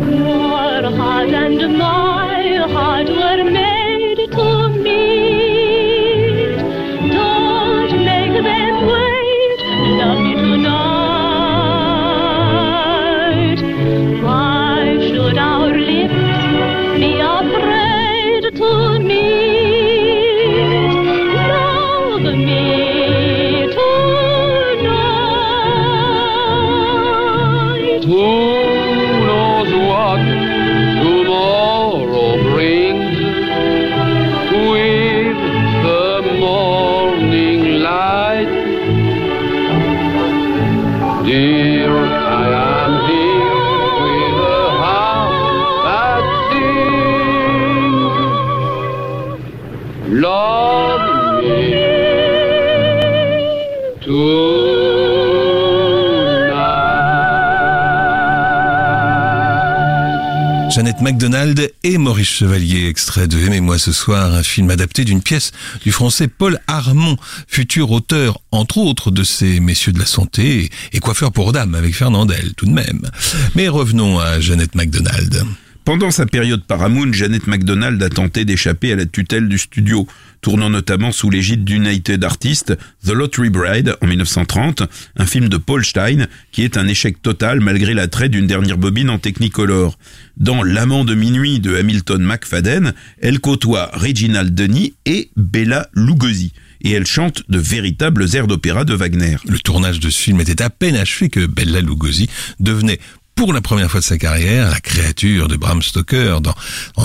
MacDonald 61.07 61.73
et 61.85 61.99
Maurice 61.99 62.31
Chevalier, 62.31 62.89
extrait 62.89 63.29
de 63.29 63.39
Aimez-moi 63.39 63.79
ce 63.79 63.93
soir, 63.93 64.35
un 64.35 64.43
film 64.43 64.71
adapté 64.71 65.05
d'une 65.05 65.23
pièce 65.23 65.53
du 65.85 65.93
français 65.93 66.27
Paul 66.27 66.59
Armand, 66.67 67.17
futur 67.47 67.93
auteur, 67.93 68.41
entre 68.51 68.79
autres, 68.79 69.13
de 69.13 69.23
ces 69.23 69.61
messieurs 69.61 69.93
de 69.93 70.01
la 70.01 70.05
santé 70.05 70.69
et 70.93 70.99
coiffeur 70.99 71.31
pour 71.31 71.53
dames 71.53 71.77
avec 71.77 71.95
Fernandel, 71.95 72.55
tout 72.57 72.67
de 72.67 72.73
même. 72.73 73.09
Mais 73.55 73.69
revenons 73.69 74.19
à 74.19 74.41
Jeannette 74.41 74.75
MacDonald. 74.75 75.45
Pendant 75.87 76.11
sa 76.11 76.27
période 76.27 76.65
Paramount, 76.65 77.13
Janet 77.13 77.47
MacDonald 77.47 78.03
a 78.03 78.09
tenté 78.09 78.45
d'échapper 78.45 78.91
à 78.93 78.97
la 78.97 79.07
tutelle 79.07 79.49
du 79.49 79.57
studio, 79.57 80.09
tournant 80.47 80.71
notamment 80.71 81.11
sous 81.11 81.29
l'égide 81.29 81.65
d'United 81.65 82.23
Artists 82.23 82.73
The 83.05 83.11
Lottery 83.11 83.51
Bride 83.51 83.97
en 84.01 84.07
1930, 84.07 84.85
un 85.17 85.27
film 85.27 85.49
de 85.49 85.57
Paul 85.57 85.85
Stein 85.85 86.29
qui 86.53 86.63
est 86.63 86.77
un 86.77 86.87
échec 86.87 87.21
total 87.21 87.59
malgré 87.59 87.95
l'attrait 87.95 88.29
d'une 88.29 88.47
dernière 88.47 88.79
bobine 88.79 89.11
en 89.11 89.19
Technicolor. 89.19 89.99
Dans 90.37 90.63
L'amant 90.63 91.05
de 91.05 91.17
minuit 91.17 91.59
de 91.59 91.75
Hamilton 91.75 92.23
McFadden, 92.23 92.95
elle 93.21 93.41
côtoie 93.41 93.91
Reginald 93.93 94.55
Denny 94.55 94.95
et 95.05 95.31
Bella 95.35 95.89
Lugosi 95.95 96.53
et 96.81 96.93
elle 96.93 97.07
chante 97.07 97.43
de 97.49 97.59
véritables 97.59 98.25
airs 98.37 98.47
d'opéra 98.47 98.85
de 98.85 98.95
Wagner. 98.95 99.39
Le 99.49 99.59
tournage 99.59 99.99
de 99.99 100.11
ce 100.11 100.23
film 100.23 100.41
était 100.41 100.63
à 100.63 100.71
peine 100.71 100.95
achevé 100.95 101.29
que 101.29 101.45
Bella 101.47 101.81
Lugosi 101.81 102.31
devenait 102.61 103.01
pour 103.37 103.53
la 103.53 103.61
première 103.61 103.91
fois 103.91 104.01
de 104.01 104.05
sa 104.05 104.17
carrière, 104.17 104.71
la 104.71 104.81
créature 104.81 105.47
de 105.47 105.57
Bram 105.57 105.83
Stoker 105.83 106.41
dans, 106.41 106.55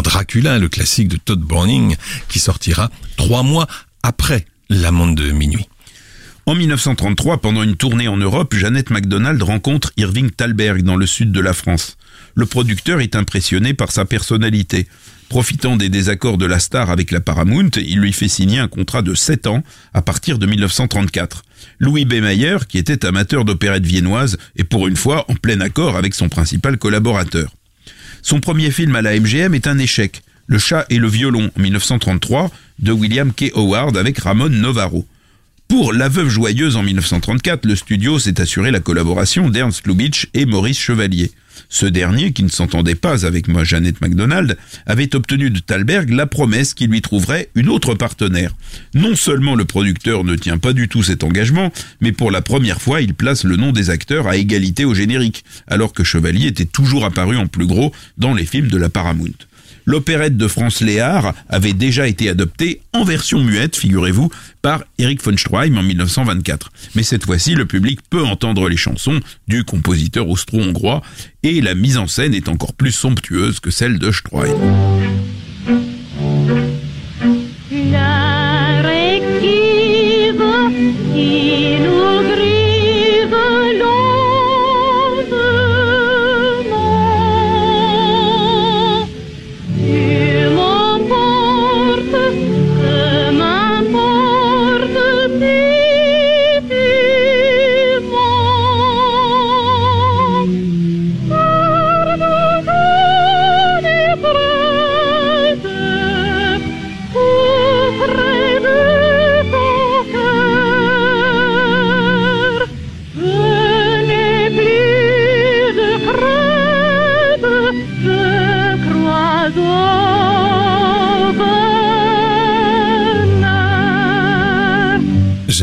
Dracula, 0.02 0.58
le 0.58 0.70
classique 0.70 1.10
de 1.10 1.18
Todd 1.18 1.42
Browning, 1.42 1.98
qui 2.30 2.40
sortira 2.40 2.90
trois 3.18 3.44
mois 3.44 3.68
après 4.02 4.46
L'amende 4.70 5.16
de 5.16 5.32
minuit. 5.32 5.68
En 6.46 6.56
1933, 6.56 7.42
pendant 7.42 7.62
une 7.62 7.76
tournée 7.76 8.08
en 8.08 8.16
Europe, 8.16 8.56
Jeannette 8.56 8.90
MacDonald 8.90 9.44
rencontre 9.44 9.92
Irving 9.98 10.32
Thalberg 10.32 10.84
dans 10.84 10.96
le 10.96 11.06
sud 11.06 11.34
de 11.34 11.42
la 11.42 11.52
France. 11.52 11.98
Le 12.36 12.46
producteur 12.46 13.02
est 13.02 13.18
impressionné 13.18 13.74
par 13.74 13.92
sa 13.92 14.06
personnalité. 14.06 14.88
Profitant 15.32 15.78
des 15.78 15.88
désaccords 15.88 16.38
de 16.38 16.46
la 16.46 16.60
star 16.60 16.90
avec 16.90 17.10
la 17.10 17.22
Paramount, 17.22 17.70
il 17.78 18.00
lui 18.00 18.12
fait 18.12 18.28
signer 18.28 18.60
un 18.60 18.68
contrat 18.68 19.02
de 19.02 19.14
7 19.14 19.48
ans 19.48 19.64
à 19.94 20.02
partir 20.02 20.38
de 20.38 20.46
1934. 20.46 21.44
Louis 21.80 22.04
B. 22.04 22.16
Mayer, 22.16 22.58
qui 22.68 22.78
était 22.78 23.06
amateur 23.06 23.46
d'opérette 23.46 23.86
viennoise, 23.86 24.38
est 24.58 24.66
pour 24.66 24.90
une 24.90 24.98
fois 24.98 25.24
en 25.32 25.36
plein 25.36 25.62
accord 25.62 25.96
avec 25.96 26.16
son 26.16 26.28
principal 26.28 26.78
collaborateur. 26.78 27.56
Son 28.22 28.42
premier 28.42 28.72
film 28.72 28.94
à 28.94 29.02
la 29.02 29.18
MGM 29.18 29.54
est 29.54 29.68
un 29.68 29.78
échec, 29.78 30.22
Le 30.48 30.60
chat 30.60 30.86
et 30.90 30.98
le 30.98 31.08
violon, 31.08 31.50
en 31.58 31.62
1933, 31.62 32.52
de 32.80 32.92
William 32.92 33.32
K. 33.32 33.54
Howard 33.56 33.96
avec 33.96 34.20
Ramon 34.20 34.50
Novaro. 34.50 35.08
Pour 35.70 35.94
La 35.94 36.10
Veuve 36.10 36.28
Joyeuse 36.28 36.76
en 36.76 36.84
1934, 36.84 37.66
le 37.66 37.78
studio 37.78 38.20
s'est 38.20 38.42
assuré 38.42 38.70
la 38.70 38.82
collaboration 38.82 39.50
d'Ernst 39.50 39.88
Lubitsch 39.88 40.28
et 40.34 40.46
Maurice 40.46 40.78
Chevalier. 40.78 41.32
Ce 41.70 41.86
dernier, 41.86 42.34
qui 42.34 42.44
ne 42.44 42.50
s'entendait 42.50 42.96
pas 42.96 43.26
avec 43.26 43.46
Jeannette 43.64 44.02
MacDonald, 44.02 44.58
avait 44.86 45.16
obtenu 45.16 45.50
de 45.50 45.60
Thalberg 45.60 46.10
la 46.10 46.26
promesse 46.26 46.74
qu'il 46.74 46.90
lui 46.90 47.02
trouverait 47.02 47.50
une 47.56 47.70
autre 47.70 47.94
partenaire. 47.94 48.54
Non 48.94 49.16
seulement 49.16 49.56
le 49.56 49.66
producteur 49.66 50.24
ne 50.24 50.36
tient 50.36 50.58
pas 50.58 50.74
du 50.74 50.88
tout 50.88 51.04
cet 51.04 51.24
engagement, 51.24 51.72
mais 52.02 52.12
pour 52.12 52.32
la 52.32 52.42
première 52.42 52.82
fois, 52.82 53.02
il 53.02 53.14
place 53.14 53.44
le 53.44 53.56
nom 53.56 53.72
des 53.72 53.90
acteurs 53.90 54.28
à 54.28 54.36
égalité 54.36 54.86
au 54.86 54.94
générique, 54.94 55.44
alors 55.68 55.94
que 55.94 56.04
Chevalier 56.04 56.48
était 56.48 56.66
toujours 56.66 57.06
apparu 57.06 57.38
en 57.38 57.48
plus 57.48 57.68
gros 57.68 57.94
dans 58.18 58.34
les 58.34 58.46
films 58.46 58.68
de 58.68 58.78
la 58.78 58.90
Paramount. 58.90 59.30
L'opérette 59.92 60.38
de 60.38 60.48
France 60.48 60.80
Léard 60.80 61.34
avait 61.50 61.74
déjà 61.74 62.08
été 62.08 62.30
adoptée 62.30 62.82
en 62.94 63.04
version 63.04 63.44
muette, 63.44 63.76
figurez-vous, 63.76 64.32
par 64.62 64.86
Eric 64.98 65.22
von 65.22 65.36
Stroheim 65.36 65.76
en 65.76 65.84
1924. 65.84 66.72
Mais 66.96 67.04
cette 67.04 67.26
fois-ci, 67.26 67.56
le 67.56 67.66
public 67.66 68.00
peut 68.10 68.24
entendre 68.24 68.70
les 68.70 68.78
chansons 68.78 69.20
du 69.50 69.66
compositeur 69.66 70.30
austro-hongrois 70.30 71.02
et 71.44 71.60
la 71.60 71.76
mise 71.76 71.98
en 71.98 72.08
scène 72.08 72.34
est 72.34 72.48
encore 72.48 72.72
plus 72.72 72.94
somptueuse 72.94 73.60
que 73.60 73.70
celle 73.70 74.00
de 74.00 74.14
Stroheim. 74.14 74.56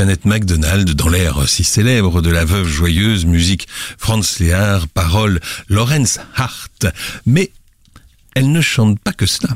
Jeannette 0.08 0.24
MacDonald 0.24 0.90
dans 0.92 1.10
l'air 1.10 1.46
si 1.46 1.64
célèbre 1.64 2.22
de 2.22 2.30
la 2.30 2.46
veuve 2.46 2.66
joyeuse, 2.66 3.26
musique 3.26 3.68
Franz 3.98 4.42
Lehár, 4.42 4.88
parole 4.88 5.38
Lorenz 5.68 6.18
Hart. 6.34 6.86
Mais 7.26 7.50
elle 8.34 8.50
ne 8.50 8.62
chante 8.62 8.98
pas 9.00 9.12
que 9.12 9.26
cela. 9.26 9.54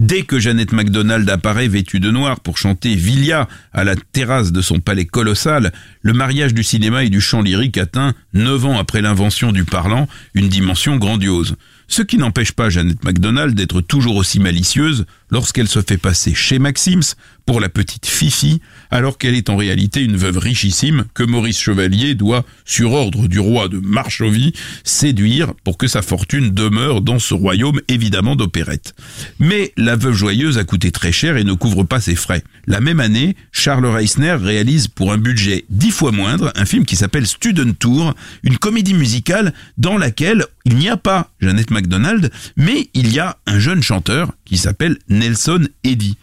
Dès 0.00 0.22
que 0.22 0.40
Jeannette 0.40 0.72
MacDonald 0.72 1.30
apparaît 1.30 1.68
vêtue 1.68 2.00
de 2.00 2.10
noir 2.10 2.40
pour 2.40 2.58
chanter 2.58 2.96
Villia 2.96 3.46
à 3.72 3.84
la 3.84 3.94
terrasse 3.94 4.50
de 4.50 4.60
son 4.60 4.80
palais 4.80 5.04
colossal, 5.04 5.72
le 6.00 6.12
mariage 6.12 6.52
du 6.52 6.64
cinéma 6.64 7.04
et 7.04 7.08
du 7.08 7.20
chant 7.20 7.40
lyrique 7.40 7.78
atteint, 7.78 8.12
neuf 8.34 8.64
ans 8.64 8.80
après 8.80 9.02
l'invention 9.02 9.52
du 9.52 9.64
parlant, 9.64 10.08
une 10.34 10.48
dimension 10.48 10.96
grandiose. 10.96 11.54
Ce 11.86 12.02
qui 12.02 12.16
n'empêche 12.16 12.52
pas 12.52 12.70
Jeannette 12.70 13.04
MacDonald 13.04 13.54
d'être 13.54 13.82
toujours 13.82 14.16
aussi 14.16 14.40
malicieuse 14.40 15.04
lorsqu'elle 15.30 15.68
se 15.68 15.80
fait 15.80 15.98
passer 15.98 16.34
chez 16.34 16.58
Maxims 16.58 17.14
pour 17.46 17.60
la 17.60 17.68
petite 17.68 18.06
Fifi, 18.06 18.60
alors 18.90 19.18
qu'elle 19.18 19.34
est 19.34 19.50
en 19.50 19.56
réalité 19.56 20.02
une 20.02 20.16
veuve 20.16 20.38
richissime 20.38 21.04
que 21.14 21.22
Maurice 21.22 21.58
Chevalier 21.58 22.14
doit, 22.14 22.44
sur 22.64 22.92
ordre 22.92 23.28
du 23.28 23.38
roi 23.38 23.68
de 23.68 23.78
Marchovie, 23.78 24.52
séduire 24.84 25.54
pour 25.64 25.78
que 25.78 25.86
sa 25.86 26.02
fortune 26.02 26.50
demeure 26.50 27.00
dans 27.00 27.18
ce 27.18 27.34
royaume 27.34 27.80
évidemment 27.88 28.36
d'opérette. 28.36 28.94
Mais 29.38 29.72
la 29.76 29.96
veuve 29.96 30.14
joyeuse 30.14 30.58
a 30.58 30.64
coûté 30.64 30.90
très 30.90 31.12
cher 31.12 31.36
et 31.36 31.44
ne 31.44 31.54
couvre 31.54 31.84
pas 31.84 32.00
ses 32.00 32.16
frais. 32.16 32.42
La 32.66 32.80
même 32.80 33.00
année, 33.00 33.36
Charles 33.50 33.86
Reisner 33.86 34.34
réalise 34.34 34.88
pour 34.88 35.12
un 35.12 35.18
budget 35.18 35.64
dix 35.70 35.90
fois 35.90 36.12
moindre 36.12 36.52
un 36.54 36.64
film 36.64 36.84
qui 36.84 36.96
s'appelle 36.96 37.26
Student 37.26 37.72
Tour, 37.78 38.14
une 38.42 38.58
comédie 38.58 38.94
musicale 38.94 39.52
dans 39.78 39.98
laquelle 39.98 40.44
il 40.64 40.76
n'y 40.76 40.88
a 40.88 40.96
pas 40.96 41.30
Jeannette 41.40 41.70
MacDonald, 41.70 42.30
mais 42.56 42.88
il 42.94 43.12
y 43.12 43.18
a 43.18 43.38
un 43.46 43.58
jeune 43.58 43.82
chanteur 43.82 44.32
qui 44.44 44.56
s'appelle 44.56 44.98
Nelson 45.08 45.66
Eddy. 45.84 46.16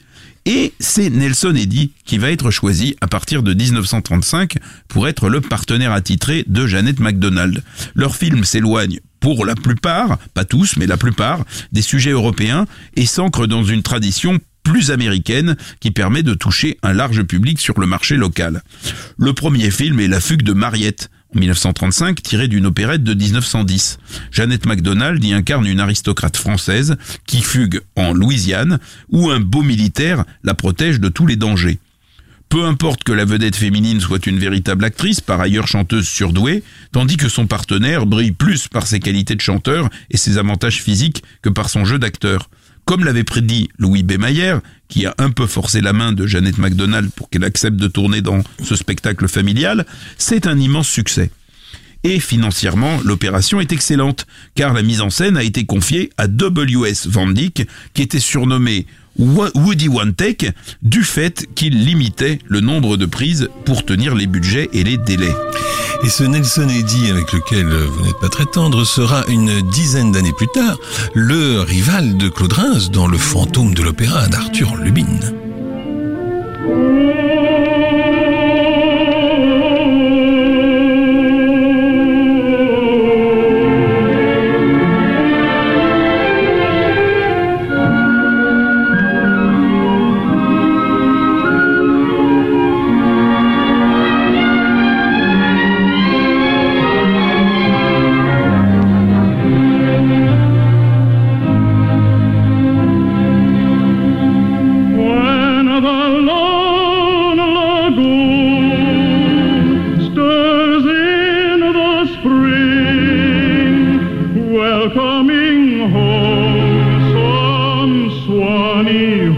Et 0.51 0.74
c'est 0.79 1.12
Nelson 1.12 1.53
Eddy 1.53 1.91
qui 2.06 2.18
va 2.18 2.32
être 2.32 2.50
choisi 2.50 2.96
à 3.01 3.08
partir 3.08 3.44
de 3.44 3.53
1935 3.53 4.56
pour 4.88 5.08
être 5.08 5.29
le 5.29 5.41
partenaire 5.41 5.91
attitré 5.91 6.44
de 6.48 6.65
Jeannette 6.65 7.00
MacDonald. 7.00 7.62
Leur 7.94 8.15
film 8.15 8.44
s'éloigne 8.44 9.00
pour 9.20 9.46
la 9.46 9.53
plupart, 9.53 10.18
pas 10.34 10.46
tous, 10.46 10.75
mais 10.77 10.88
la 10.88 10.98
plupart, 10.98 11.46
des 11.72 11.84
sujets 11.84 12.10
européens 12.10 12.65
et 12.96 13.06
s'ancre 13.06 13.46
dans 13.46 13.63
une 13.63 13.84
tradition 13.84 14.39
plus 14.63 14.89
américaine 14.89 15.56
qui 15.82 15.91
permet 15.91 16.24
de 16.24 16.34
toucher 16.34 16.79
un 16.82 16.94
large 16.94 17.22
public 17.22 17.60
sur 17.60 17.79
le 17.79 17.86
marché 17.86 18.15
local. 18.15 18.63
Le 19.20 19.34
premier 19.34 19.70
film 19.70 20.00
est 20.00 20.08
La 20.08 20.20
fugue 20.20 20.41
de 20.41 20.53
Mariette, 20.53 21.12
en 21.36 21.39
1935, 21.39 22.21
tiré 22.24 22.48
d'une 22.48 22.65
opérette 22.65 23.03
de 23.03 23.13
1910. 23.13 24.00
Jeannette 24.31 24.65
MacDonald 24.65 25.24
y 25.24 25.33
incarne 25.33 25.67
une 25.67 25.79
aristocrate 25.79 26.38
française 26.38 26.98
qui 27.25 27.41
fugue 27.41 27.81
en 27.95 28.13
Louisiane, 28.13 28.79
où 29.09 29.29
un 29.29 29.39
beau 29.39 29.62
militaire 29.62 30.25
la 30.43 30.53
protège 30.53 31.00
de 31.00 31.09
tous 31.09 31.27
les 31.27 31.36
dangers. 31.36 31.79
Peu 32.50 32.65
importe 32.65 33.03
que 33.03 33.12
la 33.12 33.25
vedette 33.25 33.55
féminine 33.55 34.00
soit 34.00 34.25
une 34.25 34.39
véritable 34.39 34.83
actrice, 34.83 35.21
par 35.21 35.39
ailleurs 35.39 35.67
chanteuse 35.67 36.07
surdouée, 36.07 36.63
tandis 36.91 37.15
que 37.15 37.29
son 37.29 37.45
partenaire 37.45 38.07
brille 38.07 38.31
plus 38.31 38.67
par 38.67 38.88
ses 38.88 39.00
qualités 39.00 39.36
de 39.36 39.41
chanteur 39.41 39.88
et 40.09 40.18
ses 40.18 40.39
avantages 40.39 40.81
physiques 40.81 41.24
que 41.44 41.50
par 41.50 41.70
son 41.70 41.85
jeu 41.85 42.00
d'acteur. 42.00 42.50
Comme 42.85 43.03
l'avait 43.03 43.24
prédit 43.24 43.70
Louis 43.77 44.03
B. 44.03 44.13
Mayer, 44.20 44.55
qui 44.87 45.05
a 45.05 45.13
un 45.18 45.29
peu 45.29 45.46
forcé 45.46 45.81
la 45.81 45.94
main 45.94 46.11
de 46.11 46.25
Jeannette 46.25 46.57
MacDonald 46.57 47.11
pour 47.11 47.29
qu'elle 47.29 47.44
accepte 47.44 47.77
de 47.77 47.87
tourner 47.87 48.22
dans 48.22 48.42
ce 48.63 48.75
spectacle 48.75 49.27
familial, 49.27 49.85
c'est 50.18 50.48
un 50.48 50.57
immense 50.59 50.87
succès. 50.87 51.31
Et 52.03 52.20
financièrement, 52.20 53.00
l'opération 53.03 53.59
est 53.59 53.74
excellente, 53.74 54.25
car 54.55 54.74
la 54.74 54.83
mise 54.83 55.01
en 55.01 55.09
scène 55.09 55.35
a 55.35 55.44
été 55.44 55.66
confiée 55.66 56.12
à 56.18 56.27
W.S. 56.27 57.07
Van 57.07 57.27
Dyck, 57.27 57.68
qui 57.94 58.01
était 58.01 58.20
surnommé 58.20 58.85
Woody 59.18 59.90
One 59.90 60.14
Take 60.14 60.51
du 60.81 61.03
fait 61.03 61.48
qu'il 61.55 61.85
limitait 61.85 62.40
le 62.48 62.62
nombre 62.62 62.96
de 62.96 63.05
prises 63.05 63.50
pour 63.66 63.83
tenir 63.83 64.16
les 64.16 64.27
budgets 64.27 64.70
et 64.72 64.83
les 64.83 64.98
délais. 64.98 65.33
Et 66.03 66.09
ce 66.09 66.24
Nelson 66.24 66.70
Eddy 66.70 67.12
avec 67.12 67.33
lequel 67.33 67.68
vous 67.68 68.05
n'êtes 68.05 68.20
pas 68.22 68.29
très 68.29 68.46
tendre 68.46 68.85
sera 68.85 69.25
une 69.27 69.62
dizaine 69.70 70.14
d'années 70.14 70.33
plus 70.38 70.48
tard 70.53 70.77
le 71.14 71.59
rival 71.59 72.16
de 72.16 72.29
Claude 72.29 72.53
Reims 72.53 72.92
dans 72.92 73.07
Le 73.07 73.18
fantôme 73.18 73.74
de 73.74 73.83
l'opéra 73.83 74.27
d'Arthur 74.27 74.77
Lubin. 74.77 75.49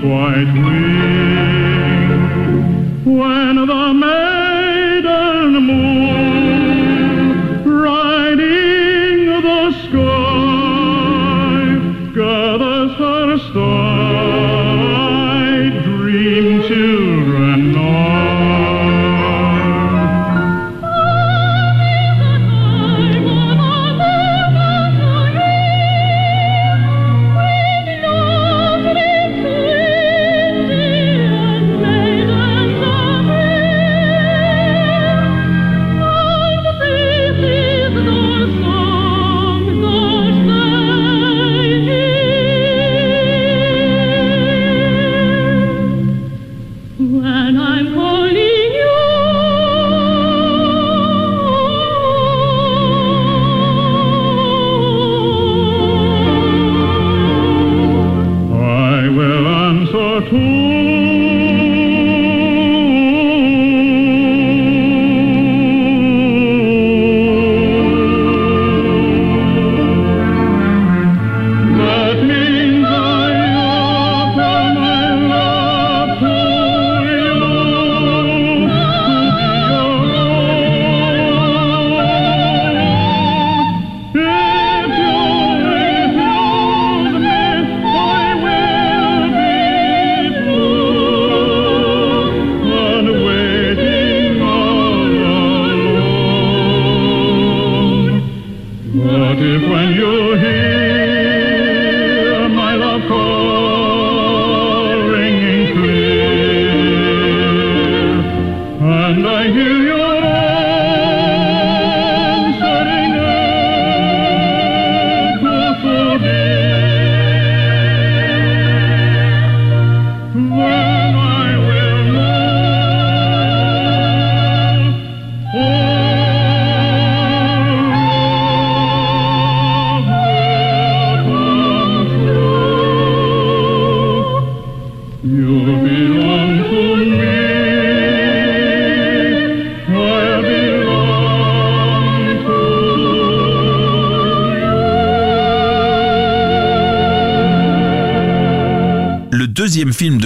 quite 0.01 0.49
weak. 0.65 1.00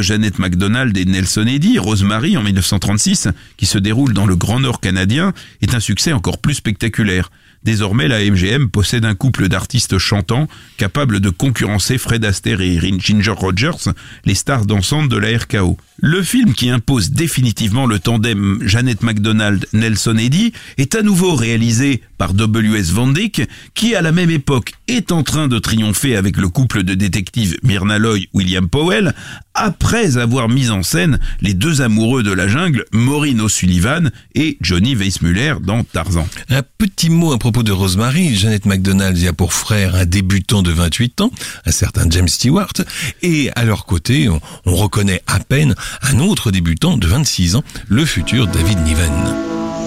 Jeannette 0.05 0.37
MacDonald 0.37 0.95
et 0.95 1.05
Nelson 1.05 1.47
Eddy, 1.47 1.79
Rosemary 1.79 2.37
en 2.37 2.43
1936, 2.43 3.29
qui 3.57 3.65
se 3.65 3.79
déroule 3.79 4.13
dans 4.13 4.27
le 4.27 4.35
Grand 4.35 4.59
Nord 4.59 4.79
canadien, 4.79 5.33
est 5.63 5.73
un 5.73 5.79
succès 5.79 6.13
encore 6.13 6.37
plus 6.37 6.53
spectaculaire. 6.53 7.31
Désormais, 7.63 8.07
la 8.07 8.19
MGM 8.19 8.69
possède 8.69 9.05
un 9.05 9.15
couple 9.15 9.47
d'artistes 9.47 9.97
chantants 9.97 10.47
capables 10.77 11.19
de 11.19 11.31
concurrencer 11.31 11.97
Fred 11.97 12.23
Astaire 12.23 12.61
et 12.61 12.79
Ginger 12.99 13.31
Rogers, 13.31 13.89
les 14.25 14.35
stars 14.35 14.67
dansantes 14.67 15.09
de 15.09 15.17
la 15.17 15.35
RKO. 15.35 15.75
Le 15.97 16.21
film 16.21 16.53
qui 16.53 16.69
impose 16.69 17.09
définitivement 17.09 17.87
le 17.87 17.97
tandem 17.97 18.59
Jeannette 18.61 19.01
MacDonald-Nelson 19.01 20.17
Eddy 20.17 20.53
est 20.77 20.93
à 20.93 21.01
nouveau 21.01 21.33
réalisé 21.33 22.03
par 22.17 22.33
W.S. 22.33 22.91
Van 22.91 23.07
Dyck, 23.07 23.41
qui 23.73 23.95
à 23.95 24.01
la 24.01 24.11
même 24.11 24.31
époque 24.31 24.73
est 24.87 25.11
en 25.11 25.23
train 25.23 25.47
de 25.47 25.59
triompher 25.59 26.15
avec 26.15 26.37
le 26.37 26.49
couple 26.49 26.83
de 26.83 26.93
détectives 26.93 27.57
Myrna 27.63 27.99
Loy-William 27.99 28.67
Powell, 28.67 29.13
après 29.53 30.17
avoir 30.17 30.49
mis 30.49 30.69
en 30.69 30.83
scène 30.83 31.19
les 31.41 31.53
deux 31.53 31.81
amoureux 31.81 32.23
de 32.23 32.31
la 32.31 32.47
jungle, 32.47 32.85
Maureen 32.91 33.41
O'Sullivan 33.41 34.11
et 34.33 34.57
Johnny 34.61 34.95
Weissmuller 34.95 35.55
dans 35.61 35.83
Tarzan. 35.83 36.27
Un 36.49 36.61
petit 36.77 37.09
mot 37.09 37.33
à 37.33 37.39
propos 37.39 37.63
de 37.63 37.71
Rosemary. 37.71 38.35
Jeannette 38.35 38.65
MacDonald 38.65 39.17
y 39.17 39.27
a 39.27 39.33
pour 39.33 39.53
frère 39.53 39.95
un 39.95 40.05
débutant 40.05 40.61
de 40.61 40.71
28 40.71 41.21
ans, 41.21 41.31
un 41.65 41.71
certain 41.71 42.09
James 42.09 42.27
Stewart, 42.27 42.73
et 43.21 43.49
à 43.55 43.63
leur 43.63 43.85
côté, 43.85 44.29
on, 44.29 44.41
on 44.65 44.75
reconnaît 44.75 45.21
à 45.27 45.39
peine 45.39 45.75
un 46.01 46.19
autre 46.19 46.51
débutant 46.51 46.97
de 46.97 47.07
26 47.07 47.55
ans, 47.55 47.63
le 47.87 48.05
futur 48.05 48.47
David 48.47 48.79
Niven. 48.79 49.11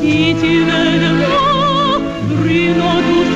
Si 0.01 0.35
tu 0.41 0.65
veux 0.65 1.58
de 2.29 2.35
moi, 2.35 2.43
Bruno 2.43 3.01
doux 3.03 3.29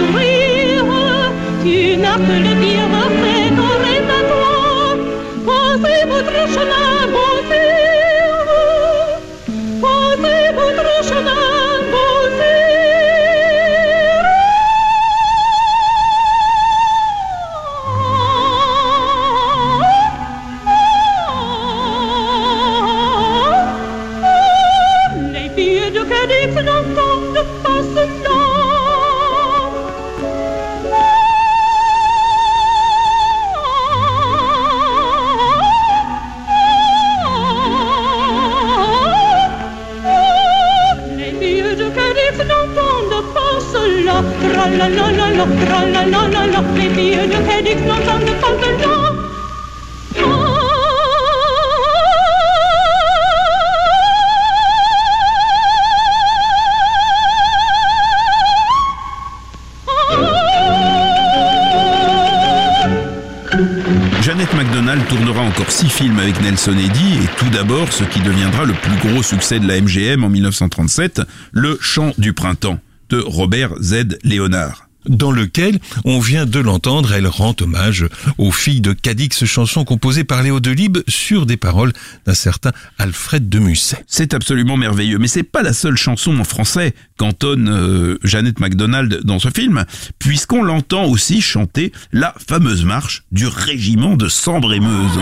avec 66.32 66.44
Nelson 66.44 66.76
Eddy 66.78 67.24
et 67.24 67.36
tout 67.38 67.50
d'abord 67.50 67.92
ce 67.92 68.04
qui 68.04 68.20
deviendra 68.20 68.64
le 68.64 68.74
plus 68.74 69.08
gros 69.08 69.22
succès 69.22 69.58
de 69.58 69.66
la 69.66 69.80
MGM 69.80 70.24
en 70.24 70.28
1937, 70.28 71.22
Le 71.52 71.78
Chant 71.80 72.12
du 72.16 72.32
Printemps 72.32 72.78
de 73.08 73.18
Robert 73.18 73.72
Z. 73.80 74.18
Léonard. 74.22 74.88
dans 75.06 75.32
lequel, 75.32 75.80
on 76.04 76.20
vient 76.20 76.46
de 76.46 76.60
l'entendre, 76.60 77.12
elle 77.12 77.26
rend 77.26 77.56
hommage 77.60 78.06
aux 78.38 78.52
filles 78.52 78.80
de 78.80 78.92
Cadix, 78.92 79.44
chanson 79.44 79.84
composée 79.84 80.22
par 80.22 80.44
Léo 80.44 80.60
Delibes 80.60 80.98
sur 81.08 81.44
des 81.44 81.56
paroles 81.56 81.92
d'un 82.24 82.34
certain 82.34 82.70
Alfred 82.98 83.48
de 83.48 83.58
Musset. 83.58 84.04
C'est 84.06 84.32
absolument 84.32 84.76
merveilleux, 84.76 85.18
mais 85.18 85.28
c'est 85.28 85.42
pas 85.42 85.62
la 85.62 85.72
seule 85.72 85.96
chanson 85.96 86.38
en 86.38 86.44
français 86.44 86.94
qu'entonne 87.16 87.68
euh, 87.68 88.18
Jeannette 88.22 88.60
MacDonald 88.60 89.22
dans 89.24 89.40
ce 89.40 89.48
film, 89.48 89.84
puisqu'on 90.20 90.62
l'entend 90.62 91.04
aussi 91.06 91.40
chanter 91.40 91.92
la 92.12 92.32
fameuse 92.48 92.84
marche 92.84 93.24
du 93.32 93.48
régiment 93.48 94.16
de 94.16 94.28
Sambre-et-Meuse. 94.28 95.18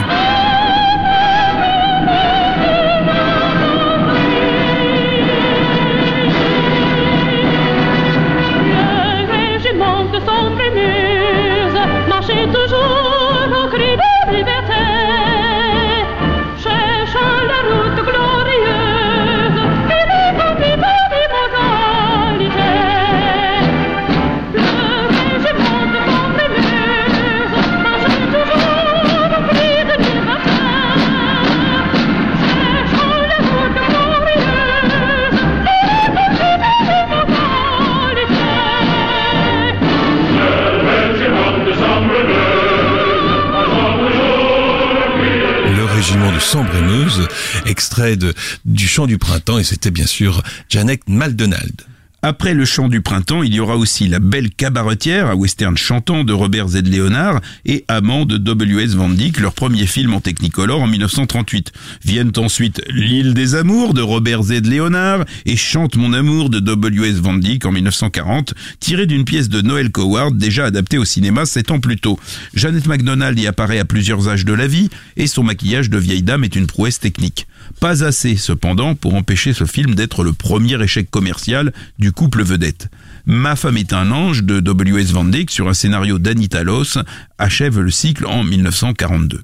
Sambre-et-Meuse, 46.51 47.29
extrait 47.65 48.17
du 48.65 48.89
chant 48.89 49.07
du 49.07 49.19
printemps, 49.19 49.61
et 49.61 49.63
c'était 49.63 49.93
bien 49.93 50.07
sûr 50.07 50.43
Janet 50.69 51.09
MacDonald. 51.09 51.87
Après 52.23 52.53
le 52.53 52.67
chant 52.67 52.89
du 52.89 53.01
printemps, 53.01 53.43
il 53.43 53.55
y 53.55 53.61
aura 53.61 53.79
aussi 53.79 54.07
La 54.07 54.19
Belle 54.19 54.51
Cabaretière, 54.51 55.29
un 55.29 55.35
western 55.35 55.79
chantant 55.79 56.23
de 56.23 56.35
Robert 56.35 56.69
Z. 56.69 56.83
Léonard, 56.85 57.41
et 57.65 57.87
Amant 57.89 58.27
de 58.27 58.37
W.S. 58.37 58.95
Van 58.95 59.09
Dyck, 59.09 59.41
leur 59.41 59.55
premier 59.55 59.87
film 59.87 60.13
en 60.13 60.21
Technicolor 60.21 60.83
en 60.83 60.87
1938. 60.87 61.73
Viennent 62.05 62.33
ensuite 62.37 62.83
L'île 62.91 63.33
des 63.33 63.55
amours 63.55 63.95
de 63.95 64.03
Robert 64.03 64.43
Z. 64.43 64.67
Léonard 64.67 65.25
et 65.47 65.57
Chante 65.57 65.97
mon 65.97 66.13
amour 66.13 66.51
de 66.51 66.61
W.S. 66.61 67.15
Van 67.21 67.33
Dyck 67.33 67.65
en 67.65 67.73
1940, 67.73 68.53
tiré 68.81 69.07
d'une 69.07 69.25
pièce 69.25 69.49
de 69.49 69.63
Noël 69.63 69.91
Coward 69.91 70.37
déjà 70.37 70.67
adaptée 70.67 70.99
au 70.99 71.07
cinéma 71.07 71.47
sept 71.47 71.71
ans 71.71 71.81
plus 71.81 71.97
tôt. 71.97 72.21
Jeannette 72.53 72.87
MacDonald 72.87 73.39
y 73.39 73.47
apparaît 73.47 73.79
à 73.79 73.87
plusieurs 73.87 74.29
âges 74.29 74.45
de 74.45 74.53
la 74.53 74.67
vie 74.67 74.91
et 75.17 75.27
son 75.27 75.43
maquillage 75.43 75.89
de 75.89 75.97
vieille 75.97 76.23
dame 76.23 76.45
est 76.45 76.55
une 76.55 76.67
prouesse 76.67 77.01
technique. 77.01 77.47
Pas 77.79 78.05
assez, 78.05 78.37
cependant, 78.37 78.95
pour 78.95 79.15
empêcher 79.15 79.53
ce 79.53 79.65
film 79.65 79.95
d'être 79.95 80.25
le 80.25 80.33
premier 80.33 80.83
échec 80.83 81.11
commercial 81.11 81.73
du 81.99 82.13
couple 82.13 82.43
vedette. 82.43 82.89
Ma 83.27 83.55
femme 83.55 83.77
est 83.77 83.93
un 83.93 84.11
ange 84.11 84.43
de 84.43 84.61
W.S. 84.61 85.13
Van 85.13 85.25
Dyck 85.25 85.51
sur 85.51 85.69
un 85.69 85.75
scénario 85.75 86.19
d'Anita 86.19 86.65
Loss 86.65 86.99
achève 87.39 87.81
le 87.81 87.91
cycle 87.91 88.27
en 88.27 88.43
1942. 88.43 89.43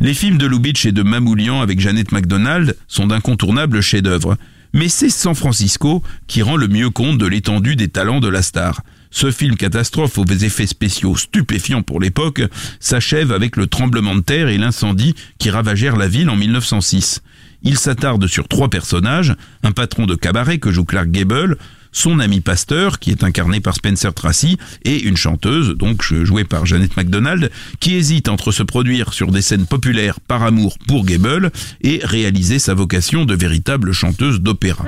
Les 0.00 0.14
films 0.14 0.38
de 0.38 0.46
Lubitsch 0.46 0.86
et 0.86 0.92
de 0.92 1.02
Mamoulian 1.02 1.60
avec 1.60 1.80
Jeannette 1.80 2.12
MacDonald 2.12 2.76
sont 2.88 3.06
d'incontournables 3.06 3.80
chefs-d'œuvre. 3.80 4.36
Mais 4.74 4.88
c'est 4.88 5.10
San 5.10 5.34
Francisco 5.34 6.02
qui 6.26 6.42
rend 6.42 6.56
le 6.56 6.68
mieux 6.68 6.90
compte 6.90 7.18
de 7.18 7.26
l'étendue 7.26 7.76
des 7.76 7.88
talents 7.88 8.20
de 8.20 8.28
la 8.28 8.42
star. 8.42 8.82
Ce 9.12 9.30
film 9.30 9.56
catastrophe 9.56 10.16
aux 10.16 10.24
effets 10.24 10.66
spéciaux 10.66 11.16
stupéfiants 11.16 11.82
pour 11.82 12.00
l'époque 12.00 12.42
s'achève 12.80 13.30
avec 13.30 13.56
le 13.56 13.66
tremblement 13.66 14.16
de 14.16 14.22
terre 14.22 14.48
et 14.48 14.56
l'incendie 14.56 15.14
qui 15.38 15.50
ravagèrent 15.50 15.96
la 15.96 16.08
ville 16.08 16.30
en 16.30 16.36
1906. 16.36 17.22
Il 17.62 17.78
s'attarde 17.78 18.26
sur 18.26 18.48
trois 18.48 18.70
personnages, 18.70 19.36
un 19.62 19.70
patron 19.70 20.06
de 20.06 20.14
cabaret 20.14 20.58
que 20.58 20.72
joue 20.72 20.84
Clark 20.84 21.10
Gable, 21.10 21.58
son 21.92 22.20
ami 22.20 22.40
pasteur, 22.40 22.98
qui 22.98 23.10
est 23.10 23.22
incarné 23.22 23.60
par 23.60 23.74
Spencer 23.74 24.14
Tracy, 24.14 24.56
et 24.84 25.02
une 25.02 25.18
chanteuse, 25.18 25.76
donc 25.76 26.02
jouée 26.02 26.44
par 26.44 26.64
Jeannette 26.64 26.96
MacDonald, 26.96 27.50
qui 27.80 27.94
hésite 27.94 28.30
entre 28.30 28.50
se 28.50 28.62
produire 28.62 29.12
sur 29.12 29.30
des 29.30 29.42
scènes 29.42 29.66
populaires 29.66 30.20
par 30.20 30.42
amour 30.42 30.78
pour 30.88 31.04
Gable 31.04 31.52
et 31.82 32.00
réaliser 32.02 32.58
sa 32.58 32.72
vocation 32.72 33.26
de 33.26 33.34
véritable 33.34 33.92
chanteuse 33.92 34.40
d'opéra. 34.40 34.86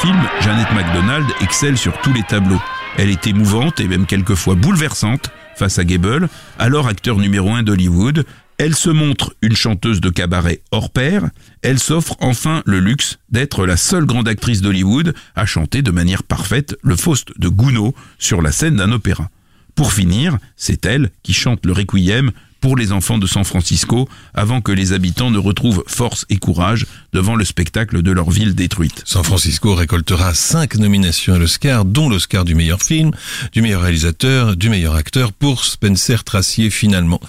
Film, 0.00 0.16
Jeannette 0.40 0.72
MacDonald 0.72 1.26
excelle 1.42 1.76
sur 1.76 2.00
tous 2.00 2.12
les 2.14 2.22
tableaux. 2.22 2.60
Elle 2.96 3.10
est 3.10 3.26
émouvante 3.26 3.80
et 3.80 3.88
même 3.88 4.06
quelquefois 4.06 4.54
bouleversante 4.54 5.30
face 5.56 5.78
à 5.78 5.84
Gable, 5.84 6.30
alors 6.58 6.88
acteur 6.88 7.18
numéro 7.18 7.50
un 7.50 7.62
d'Hollywood. 7.62 8.24
Elle 8.56 8.74
se 8.74 8.88
montre 8.88 9.34
une 9.42 9.54
chanteuse 9.54 10.00
de 10.00 10.08
cabaret 10.08 10.62
hors 10.70 10.88
pair. 10.88 11.28
Elle 11.60 11.78
s'offre 11.78 12.16
enfin 12.20 12.62
le 12.64 12.80
luxe 12.80 13.18
d'être 13.28 13.66
la 13.66 13.76
seule 13.76 14.06
grande 14.06 14.28
actrice 14.28 14.62
d'Hollywood 14.62 15.14
à 15.36 15.44
chanter 15.44 15.82
de 15.82 15.90
manière 15.90 16.22
parfaite 16.22 16.76
le 16.82 16.96
Faust 16.96 17.38
de 17.38 17.48
Gounod 17.48 17.92
sur 18.18 18.40
la 18.40 18.52
scène 18.52 18.76
d'un 18.76 18.92
opéra. 18.92 19.28
Pour 19.74 19.92
finir, 19.92 20.38
c'est 20.56 20.86
elle 20.86 21.10
qui 21.22 21.34
chante 21.34 21.66
le 21.66 21.72
requiem 21.72 22.32
pour 22.60 22.76
les 22.76 22.92
enfants 22.92 23.18
de 23.18 23.26
San 23.26 23.44
Francisco 23.44 24.08
avant 24.34 24.60
que 24.60 24.72
les 24.72 24.92
habitants 24.92 25.30
ne 25.30 25.38
retrouvent 25.38 25.84
force 25.86 26.26
et 26.28 26.38
courage 26.38 26.86
devant 27.12 27.36
le 27.36 27.44
spectacle 27.44 28.02
de 28.02 28.12
leur 28.12 28.30
ville 28.30 28.54
détruite. 28.54 29.02
San 29.04 29.24
Francisco 29.24 29.74
récoltera 29.74 30.34
cinq 30.34 30.76
nominations 30.76 31.34
à 31.34 31.38
l'Oscar, 31.38 31.84
dont 31.84 32.08
l'Oscar 32.08 32.44
du 32.44 32.54
meilleur 32.54 32.82
film, 32.82 33.10
du 33.52 33.62
meilleur 33.62 33.82
réalisateur, 33.82 34.56
du 34.56 34.68
meilleur 34.68 34.94
acteur 34.94 35.32
pour 35.32 35.64
Spencer 35.64 36.24
Tracier 36.24 36.70
finalement 36.70 37.20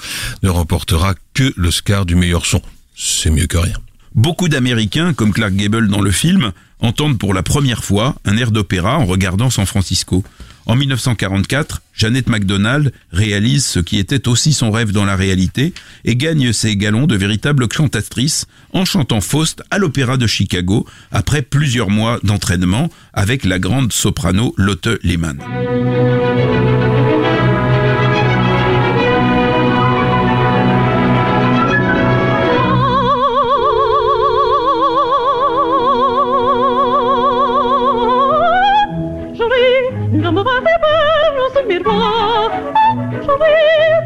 ne 0.43 0.49
remportera 0.49 1.15
que 1.33 1.53
l'Oscar 1.57 2.05
du 2.05 2.15
meilleur 2.15 2.45
son. 2.45 2.61
C'est 2.95 3.31
mieux 3.31 3.47
que 3.47 3.57
rien. 3.57 3.77
Beaucoup 4.13 4.49
d'Américains, 4.49 5.13
comme 5.13 5.31
Clark 5.31 5.53
Gable 5.53 5.87
dans 5.87 6.01
le 6.01 6.11
film, 6.11 6.51
entendent 6.79 7.17
pour 7.17 7.33
la 7.33 7.43
première 7.43 7.83
fois 7.83 8.15
un 8.25 8.35
air 8.37 8.51
d'opéra 8.51 8.97
en 8.97 9.05
regardant 9.05 9.49
San 9.49 9.65
Francisco. 9.65 10.23
En 10.65 10.75
1944, 10.75 11.81
Jeannette 11.93 12.29
MacDonald 12.29 12.93
réalise 13.11 13.65
ce 13.65 13.79
qui 13.79 13.97
était 13.97 14.27
aussi 14.27 14.53
son 14.53 14.71
rêve 14.71 14.91
dans 14.91 15.05
la 15.05 15.15
réalité 15.15 15.73
et 16.05 16.15
gagne 16.15 16.53
ses 16.53 16.75
galons 16.75 17.07
de 17.07 17.15
véritable 17.15 17.67
cantatrice 17.67 18.45
en 18.73 18.85
chantant 18.85 19.21
Faust 19.21 19.63
à 19.71 19.77
l'Opéra 19.77 20.17
de 20.17 20.27
Chicago 20.27 20.85
après 21.11 21.41
plusieurs 21.41 21.89
mois 21.89 22.19
d'entraînement 22.23 22.89
avec 23.13 23.45
la 23.45 23.59
grande 23.59 23.91
soprano 23.91 24.53
Lotte 24.57 24.99
Lehmann. 25.03 25.39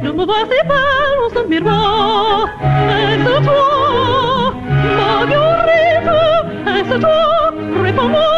Ne 0.05 0.11
me 0.11 0.25
vois 0.25 0.45
pas 0.67 1.33
dans 1.33 1.47
miroir. 1.49 2.49
Est-ce 2.61 3.43
toi, 3.43 4.53
Marguerite 4.97 6.09
Est-ce 6.67 6.99
toi 6.99 7.53
réponds-moi? 7.83 8.34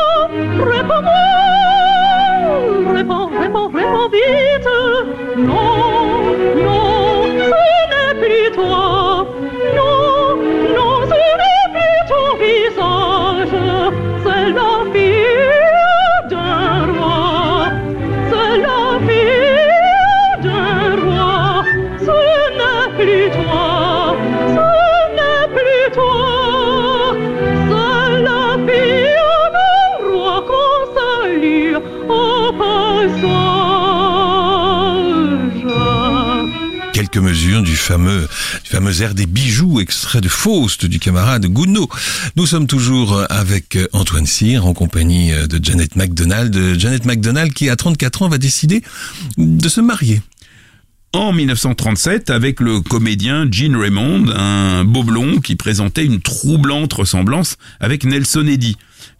Quelques 36.93 37.17
mesures 37.17 37.61
du 37.61 37.75
fameux, 37.75 38.27
du 38.63 38.69
fameux 38.71 39.01
air 39.03 39.13
des 39.13 39.27
bijoux, 39.27 39.79
extrait 39.79 40.19
de 40.19 40.27
Faust 40.27 40.85
du 40.87 40.97
camarade 40.97 41.45
Gounod. 41.45 41.87
Nous 42.35 42.47
sommes 42.47 42.65
toujours 42.65 43.23
avec 43.29 43.77
Antoine 43.93 44.25
Cyr 44.25 44.65
en 44.65 44.73
compagnie 44.73 45.31
de 45.31 45.63
Janet 45.63 45.95
MacDonald. 45.95 46.79
Janet 46.79 47.05
MacDonald 47.05 47.53
qui 47.53 47.69
à 47.69 47.75
34 47.75 48.23
ans 48.23 48.29
va 48.29 48.39
décider 48.39 48.81
de 49.37 49.69
se 49.69 49.79
marier. 49.79 50.21
en 51.13 51.31
1937 51.33 52.29
avec 52.31 52.59
le 52.59 52.81
comédien 52.81 53.47
Gene 53.49 53.75
Raymond, 53.75 54.25
un 54.35 54.83
beau 54.83 55.03
blond 55.03 55.39
qui 55.39 55.55
présentait 55.55 56.03
une 56.03 56.19
troublante 56.21 56.93
ressemblance 56.93 57.57
avec 57.79 58.05
Nelson 58.05 58.47
Eddy. 58.47 58.75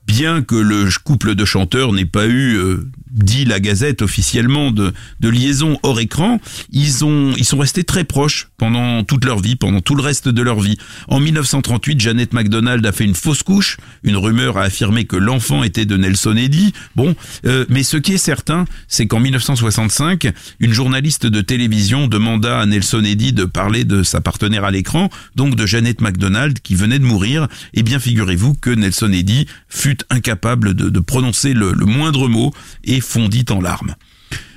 Bien 0.07 0.41
que 0.41 0.55
le 0.55 0.87
couple 1.03 1.35
de 1.35 1.43
chanteurs 1.43 1.91
n'ait 1.91 2.05
pas 2.05 2.27
eu, 2.27 2.55
euh, 2.55 2.89
dit 3.11 3.45
la 3.45 3.59
Gazette 3.59 4.01
officiellement, 4.01 4.71
de, 4.71 4.93
de 5.19 5.29
liaison 5.29 5.77
hors 5.83 5.99
écran, 5.99 6.39
ils, 6.71 7.03
ont, 7.03 7.33
ils 7.37 7.45
sont 7.45 7.57
restés 7.57 7.83
très 7.83 8.03
proches 8.03 8.47
pendant 8.57 9.03
toute 9.03 9.25
leur 9.25 9.39
vie, 9.39 9.55
pendant 9.55 9.81
tout 9.81 9.95
le 9.95 10.01
reste 10.01 10.29
de 10.29 10.41
leur 10.41 10.61
vie. 10.61 10.77
En 11.09 11.19
1938, 11.19 11.99
Janet 11.99 12.33
MacDonald 12.33 12.85
a 12.85 12.91
fait 12.91 13.03
une 13.03 13.15
fausse 13.15 13.43
couche. 13.43 13.77
Une 14.03 14.15
rumeur 14.15 14.57
a 14.57 14.63
affirmé 14.63 15.05
que 15.05 15.17
l'enfant 15.17 15.63
était 15.63 15.85
de 15.85 15.97
Nelson 15.97 16.37
Eddy. 16.37 16.73
Bon, 16.95 17.15
euh, 17.45 17.65
mais 17.69 17.83
ce 17.83 17.97
qui 17.97 18.13
est 18.13 18.17
certain, 18.17 18.65
c'est 18.87 19.07
qu'en 19.07 19.19
1965, 19.19 20.31
une 20.59 20.73
journaliste 20.73 21.25
de 21.25 21.41
télévision 21.41 22.07
demanda 22.07 22.59
à 22.59 22.65
Nelson 22.65 23.03
Eddy 23.03 23.33
de 23.33 23.45
parler 23.45 23.83
de 23.83 24.03
sa 24.03 24.21
partenaire 24.21 24.63
à 24.63 24.71
l'écran, 24.71 25.09
donc 25.35 25.55
de 25.55 25.65
Janet 25.65 25.99
MacDonald 26.01 26.59
qui 26.61 26.75
venait 26.75 26.99
de 26.99 27.03
mourir. 27.05 27.47
Eh 27.73 27.83
bien, 27.83 27.99
figurez-vous 27.99 28.53
que 28.53 28.69
Nelson 28.69 29.11
Eddy 29.11 29.47
fut 29.67 29.96
incapable 30.09 30.73
de, 30.73 30.99
prononcer 30.99 31.53
le, 31.53 31.73
moindre 31.73 32.27
mot 32.27 32.53
et 32.83 33.01
fondit 33.01 33.45
en 33.49 33.61
larmes. 33.61 33.95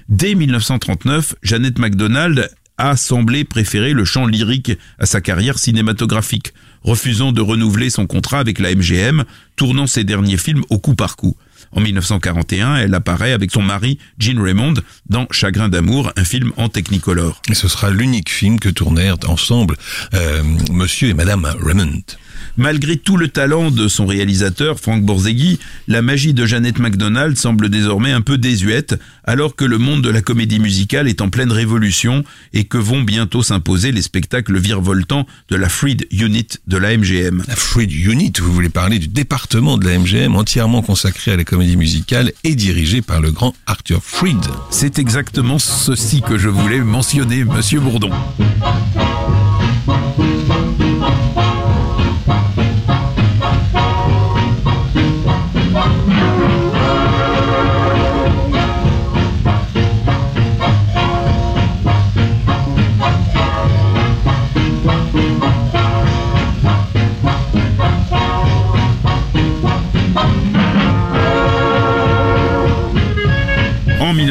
Dès 0.09 0.35
1939, 0.35 1.35
Janet 1.43 1.79
MacDonald 1.79 2.51
a 2.79 2.97
semblé 2.97 3.45
préférer 3.45 3.93
le 3.93 4.05
chant 4.05 4.27
lyrique 4.27 4.73
à 4.99 5.07
sa 5.07 5.21
carrière 5.21 5.59
cinématographique, 5.59 6.55
refusant 6.83 7.31
de 7.31 7.43
renouveler 7.43 7.91
son 7.91 8.07
contrat 8.07 8.39
avec 8.39 8.59
la 8.59 8.75
MGM, 8.75 9.25
tournant 9.57 9.87
ses 9.87 10.03
derniers 10.03 10.39
films 10.39 10.65
au 10.71 10.79
coup 10.79 10.95
par 10.95 11.17
coup. 11.17 11.37
En 11.73 11.81
1941, 11.81 12.77
elle 12.77 12.95
apparaît 12.95 13.33
avec 13.33 13.53
son 13.53 13.63
mari 13.63 13.99
Gene 14.19 14.41
Raymond 14.41 14.75
dans 15.09 15.27
Chagrin 15.31 15.69
d'amour, 15.69 16.13
un 16.17 16.25
film 16.25 16.53
en 16.57 16.69
Technicolor. 16.69 17.41
Et 17.49 17.55
ce 17.55 17.69
sera 17.69 17.91
l'unique 17.91 18.31
film 18.31 18.59
que 18.59 18.69
tournèrent 18.69 19.19
ensemble 19.29 19.77
euh, 20.15 20.43
Monsieur 20.73 21.11
et 21.11 21.15
Madame 21.15 21.47
Raymond. 21.61 22.03
Malgré 22.57 22.97
tout 22.97 23.17
le 23.17 23.29
talent 23.29 23.71
de 23.71 23.89
son 23.89 24.07
réalisateur, 24.07 24.79
Frank 24.79 25.03
Borzegui, 25.03 25.59
la 25.89 26.03
magie 26.03 26.35
de 26.35 26.47
Jeannette 26.47 26.79
MacDonald 26.79 27.37
semble 27.37 27.69
désormais 27.69 28.13
un 28.13 28.21
peu 28.21 28.39
désuète, 28.39 28.99
alors 29.25 29.57
que 29.57 29.65
le 29.65 29.79
monde 29.79 30.03
de 30.03 30.11
la 30.11 30.23
comédie 30.23 30.59
musicale 30.59 31.09
est 31.09 31.21
en 31.21 31.31
pleine 31.31 31.53
révolution 31.53 32.25
et 32.53 32.65
que 32.65 32.79
vont 32.79 33.03
bientôt 33.03 33.43
s'imposer 33.43 33.93
les 33.93 34.03
spectacles 34.03 34.59
virevoltants 34.59 35.27
de 35.49 35.57
la 35.57 35.69
Freed 35.69 36.07
Unit 36.11 36.47
de 36.67 36.77
la 36.77 36.97
MGM. 36.97 37.45
La 37.47 37.57
Freed 37.57 37.93
Unit, 37.93 38.33
vous 38.41 38.53
voulez 38.53 38.69
parler 38.69 38.99
du 38.99 39.09
département 39.09 39.79
de 39.79 39.87
la 39.87 39.99
MGM 39.99 40.35
entièrement 40.37 40.83
consacré 40.83 41.33
à 41.33 41.37
la 41.37 41.45
comédie 41.45 41.77
musicale 41.77 42.33
et 42.45 42.55
dirigé 42.55 43.03
par 43.03 43.21
le 43.21 43.31
grand 43.31 43.55
Arthur 43.67 44.03
Freed. 44.03 44.45
C'est 44.71 44.99
exactement 44.99 45.59
ceci 45.59 46.23
que 46.23 46.39
je 46.39 46.49
voulais 46.49 46.81
mentionner, 46.81 47.45
monsieur 47.45 47.81
Bourdon. 47.81 48.11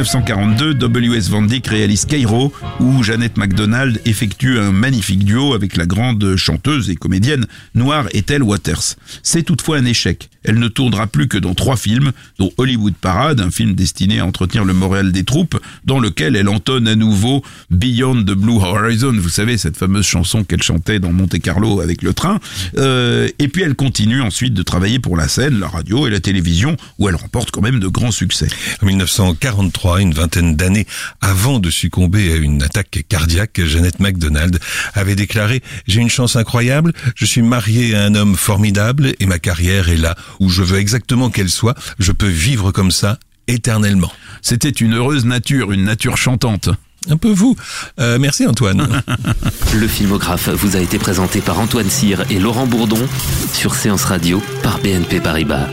1942, 0.10 0.74
W.S. 0.74 1.30
Van 1.30 1.44
Dyck 1.44 1.68
réalise 1.68 2.06
Cairo, 2.06 2.52
où 2.80 3.04
Jeannette 3.04 3.38
MacDonald 3.38 4.02
effectue 4.06 4.58
un 4.58 4.72
magnifique 4.72 5.24
duo 5.24 5.54
avec 5.54 5.78
la 5.78 5.86
grande 5.86 6.36
chanteuse 6.36 6.90
et 6.90 6.96
comédienne 6.96 7.46
noire 7.76 8.08
Ethel 8.14 8.42
Waters. 8.42 8.96
C'est 9.22 9.44
toutefois 9.44 9.78
un 9.78 9.86
échec. 9.86 10.32
Elle 10.44 10.60
ne 10.60 10.68
tournera 10.68 11.08
plus 11.08 11.28
que 11.28 11.38
dans 11.38 11.54
trois 11.54 11.78
films, 11.78 12.12
dont 12.38 12.52
Hollywood 12.58 12.94
Parade, 12.96 13.42
un 13.42 13.52
film 13.52 13.74
destiné 13.74 14.20
à 14.20 14.26
entretenir 14.26 14.66
le 14.66 14.74
moral 14.74 15.12
des 15.12 15.24
troupes, 15.24 15.60
dans 15.86 16.00
lequel 16.00 16.36
elle 16.36 16.50
entonne 16.50 16.88
à 16.88 16.96
nouveau 16.96 17.44
Beyond 17.70 18.24
the 18.24 18.32
Blue 18.32 18.54
Horizon, 18.54 19.14
vous 19.14 19.30
savez, 19.30 19.58
cette 19.58 19.78
fameuse 19.78 20.06
chanson 20.06 20.44
qu'elle 20.44 20.64
chantait 20.64 21.00
dans 21.00 21.12
Monte 21.12 21.40
Carlo 21.40 21.82
avec 21.82 22.02
le 22.02 22.14
train. 22.14 22.40
Euh, 22.78 23.28
et 23.40 23.48
puis 23.48 23.64
elle 23.64 23.76
continue 23.76 24.22
ensuite 24.22 24.54
de 24.54 24.64
travailler 24.64 25.00
pour 25.00 25.18
la 25.18 25.28
scène, 25.28 25.60
la 25.60 25.68
radio 25.68 26.08
et 26.08 26.10
la 26.10 26.20
télévision, 26.20 26.78
où 26.98 27.10
elle 27.10 27.16
remporte 27.16 27.52
quand 27.52 27.62
même 27.62 27.80
de 27.80 27.88
grands 27.88 28.12
succès. 28.12 28.48
En 28.82 28.86
1943, 28.86 30.02
une 30.02 30.14
vingtaine 30.14 30.56
d'années 30.56 30.88
avant 31.22 31.60
de 31.60 31.70
succomber 31.70 32.32
à 32.32 32.36
une 32.36 32.64
attaque 32.64 33.04
cardiaque, 33.08 33.62
Jeannette 33.64 34.00
MacDonald 34.00 34.60
avait 34.94 35.16
déclaré 35.16 35.62
«J'ai 35.88 36.02
une 36.02 36.10
chance 36.10 36.36
incroyable, 36.36 36.94
je 37.16 37.26
suis 37.26 37.42
mariée 37.42 37.96
à 37.96 38.04
un 38.04 38.16
homme 38.16 38.36
formidable 38.36 39.14
et 39.20 39.26
ma 39.26 39.40
carrière 39.40 39.90
est 39.90 39.98
là 39.98 40.16
où 40.40 40.50
je 40.50 40.64
veux 40.64 40.80
exactement 40.80 41.30
qu'elle 41.30 41.50
soit, 41.50 41.76
je 42.00 42.12
peux 42.12 42.28
vivre 42.28 42.72
comme 42.72 42.92
ça 42.92 43.20
éternellement. 43.48 44.12
C'était 44.42 44.70
une 44.70 44.96
heureuse 44.96 45.26
nature, 45.26 45.72
une 45.72 45.84
nature 45.84 46.18
chantante. 46.18 46.70
Un 47.10 47.18
peu 47.18 47.32
vous. 47.32 47.56
Euh, 48.00 48.18
merci 48.20 48.46
Antoine. 48.46 49.02
Le 49.74 49.88
filmographe 49.88 50.50
vous 50.50 50.76
a 50.76 50.80
été 50.80 51.00
présenté 51.00 51.40
par 51.42 51.60
Antoine 51.60 51.90
Cyr 51.90 52.24
et 52.30 52.40
Laurent 52.40 52.68
Bourdon 52.68 53.08
sur 53.54 53.74
Séance 53.74 54.04
Radio 54.04 54.42
par 54.62 54.80
BNP 54.80 55.22
Paribas. 55.22 55.68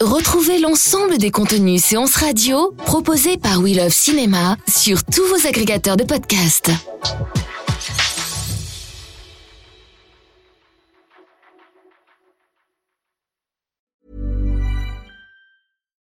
Retrouvez 0.00 0.58
l'ensemble 0.60 1.18
des 1.18 1.30
contenus 1.30 1.82
séances 1.82 2.14
radio 2.16 2.72
proposés 2.86 3.36
par 3.36 3.60
We 3.60 3.76
Love 3.76 3.92
Cinéma 3.92 4.56
sur 4.68 5.04
tous 5.04 5.24
vos 5.26 5.46
agrégateurs 5.46 5.96
de 5.96 6.04
podcasts. 6.04 6.70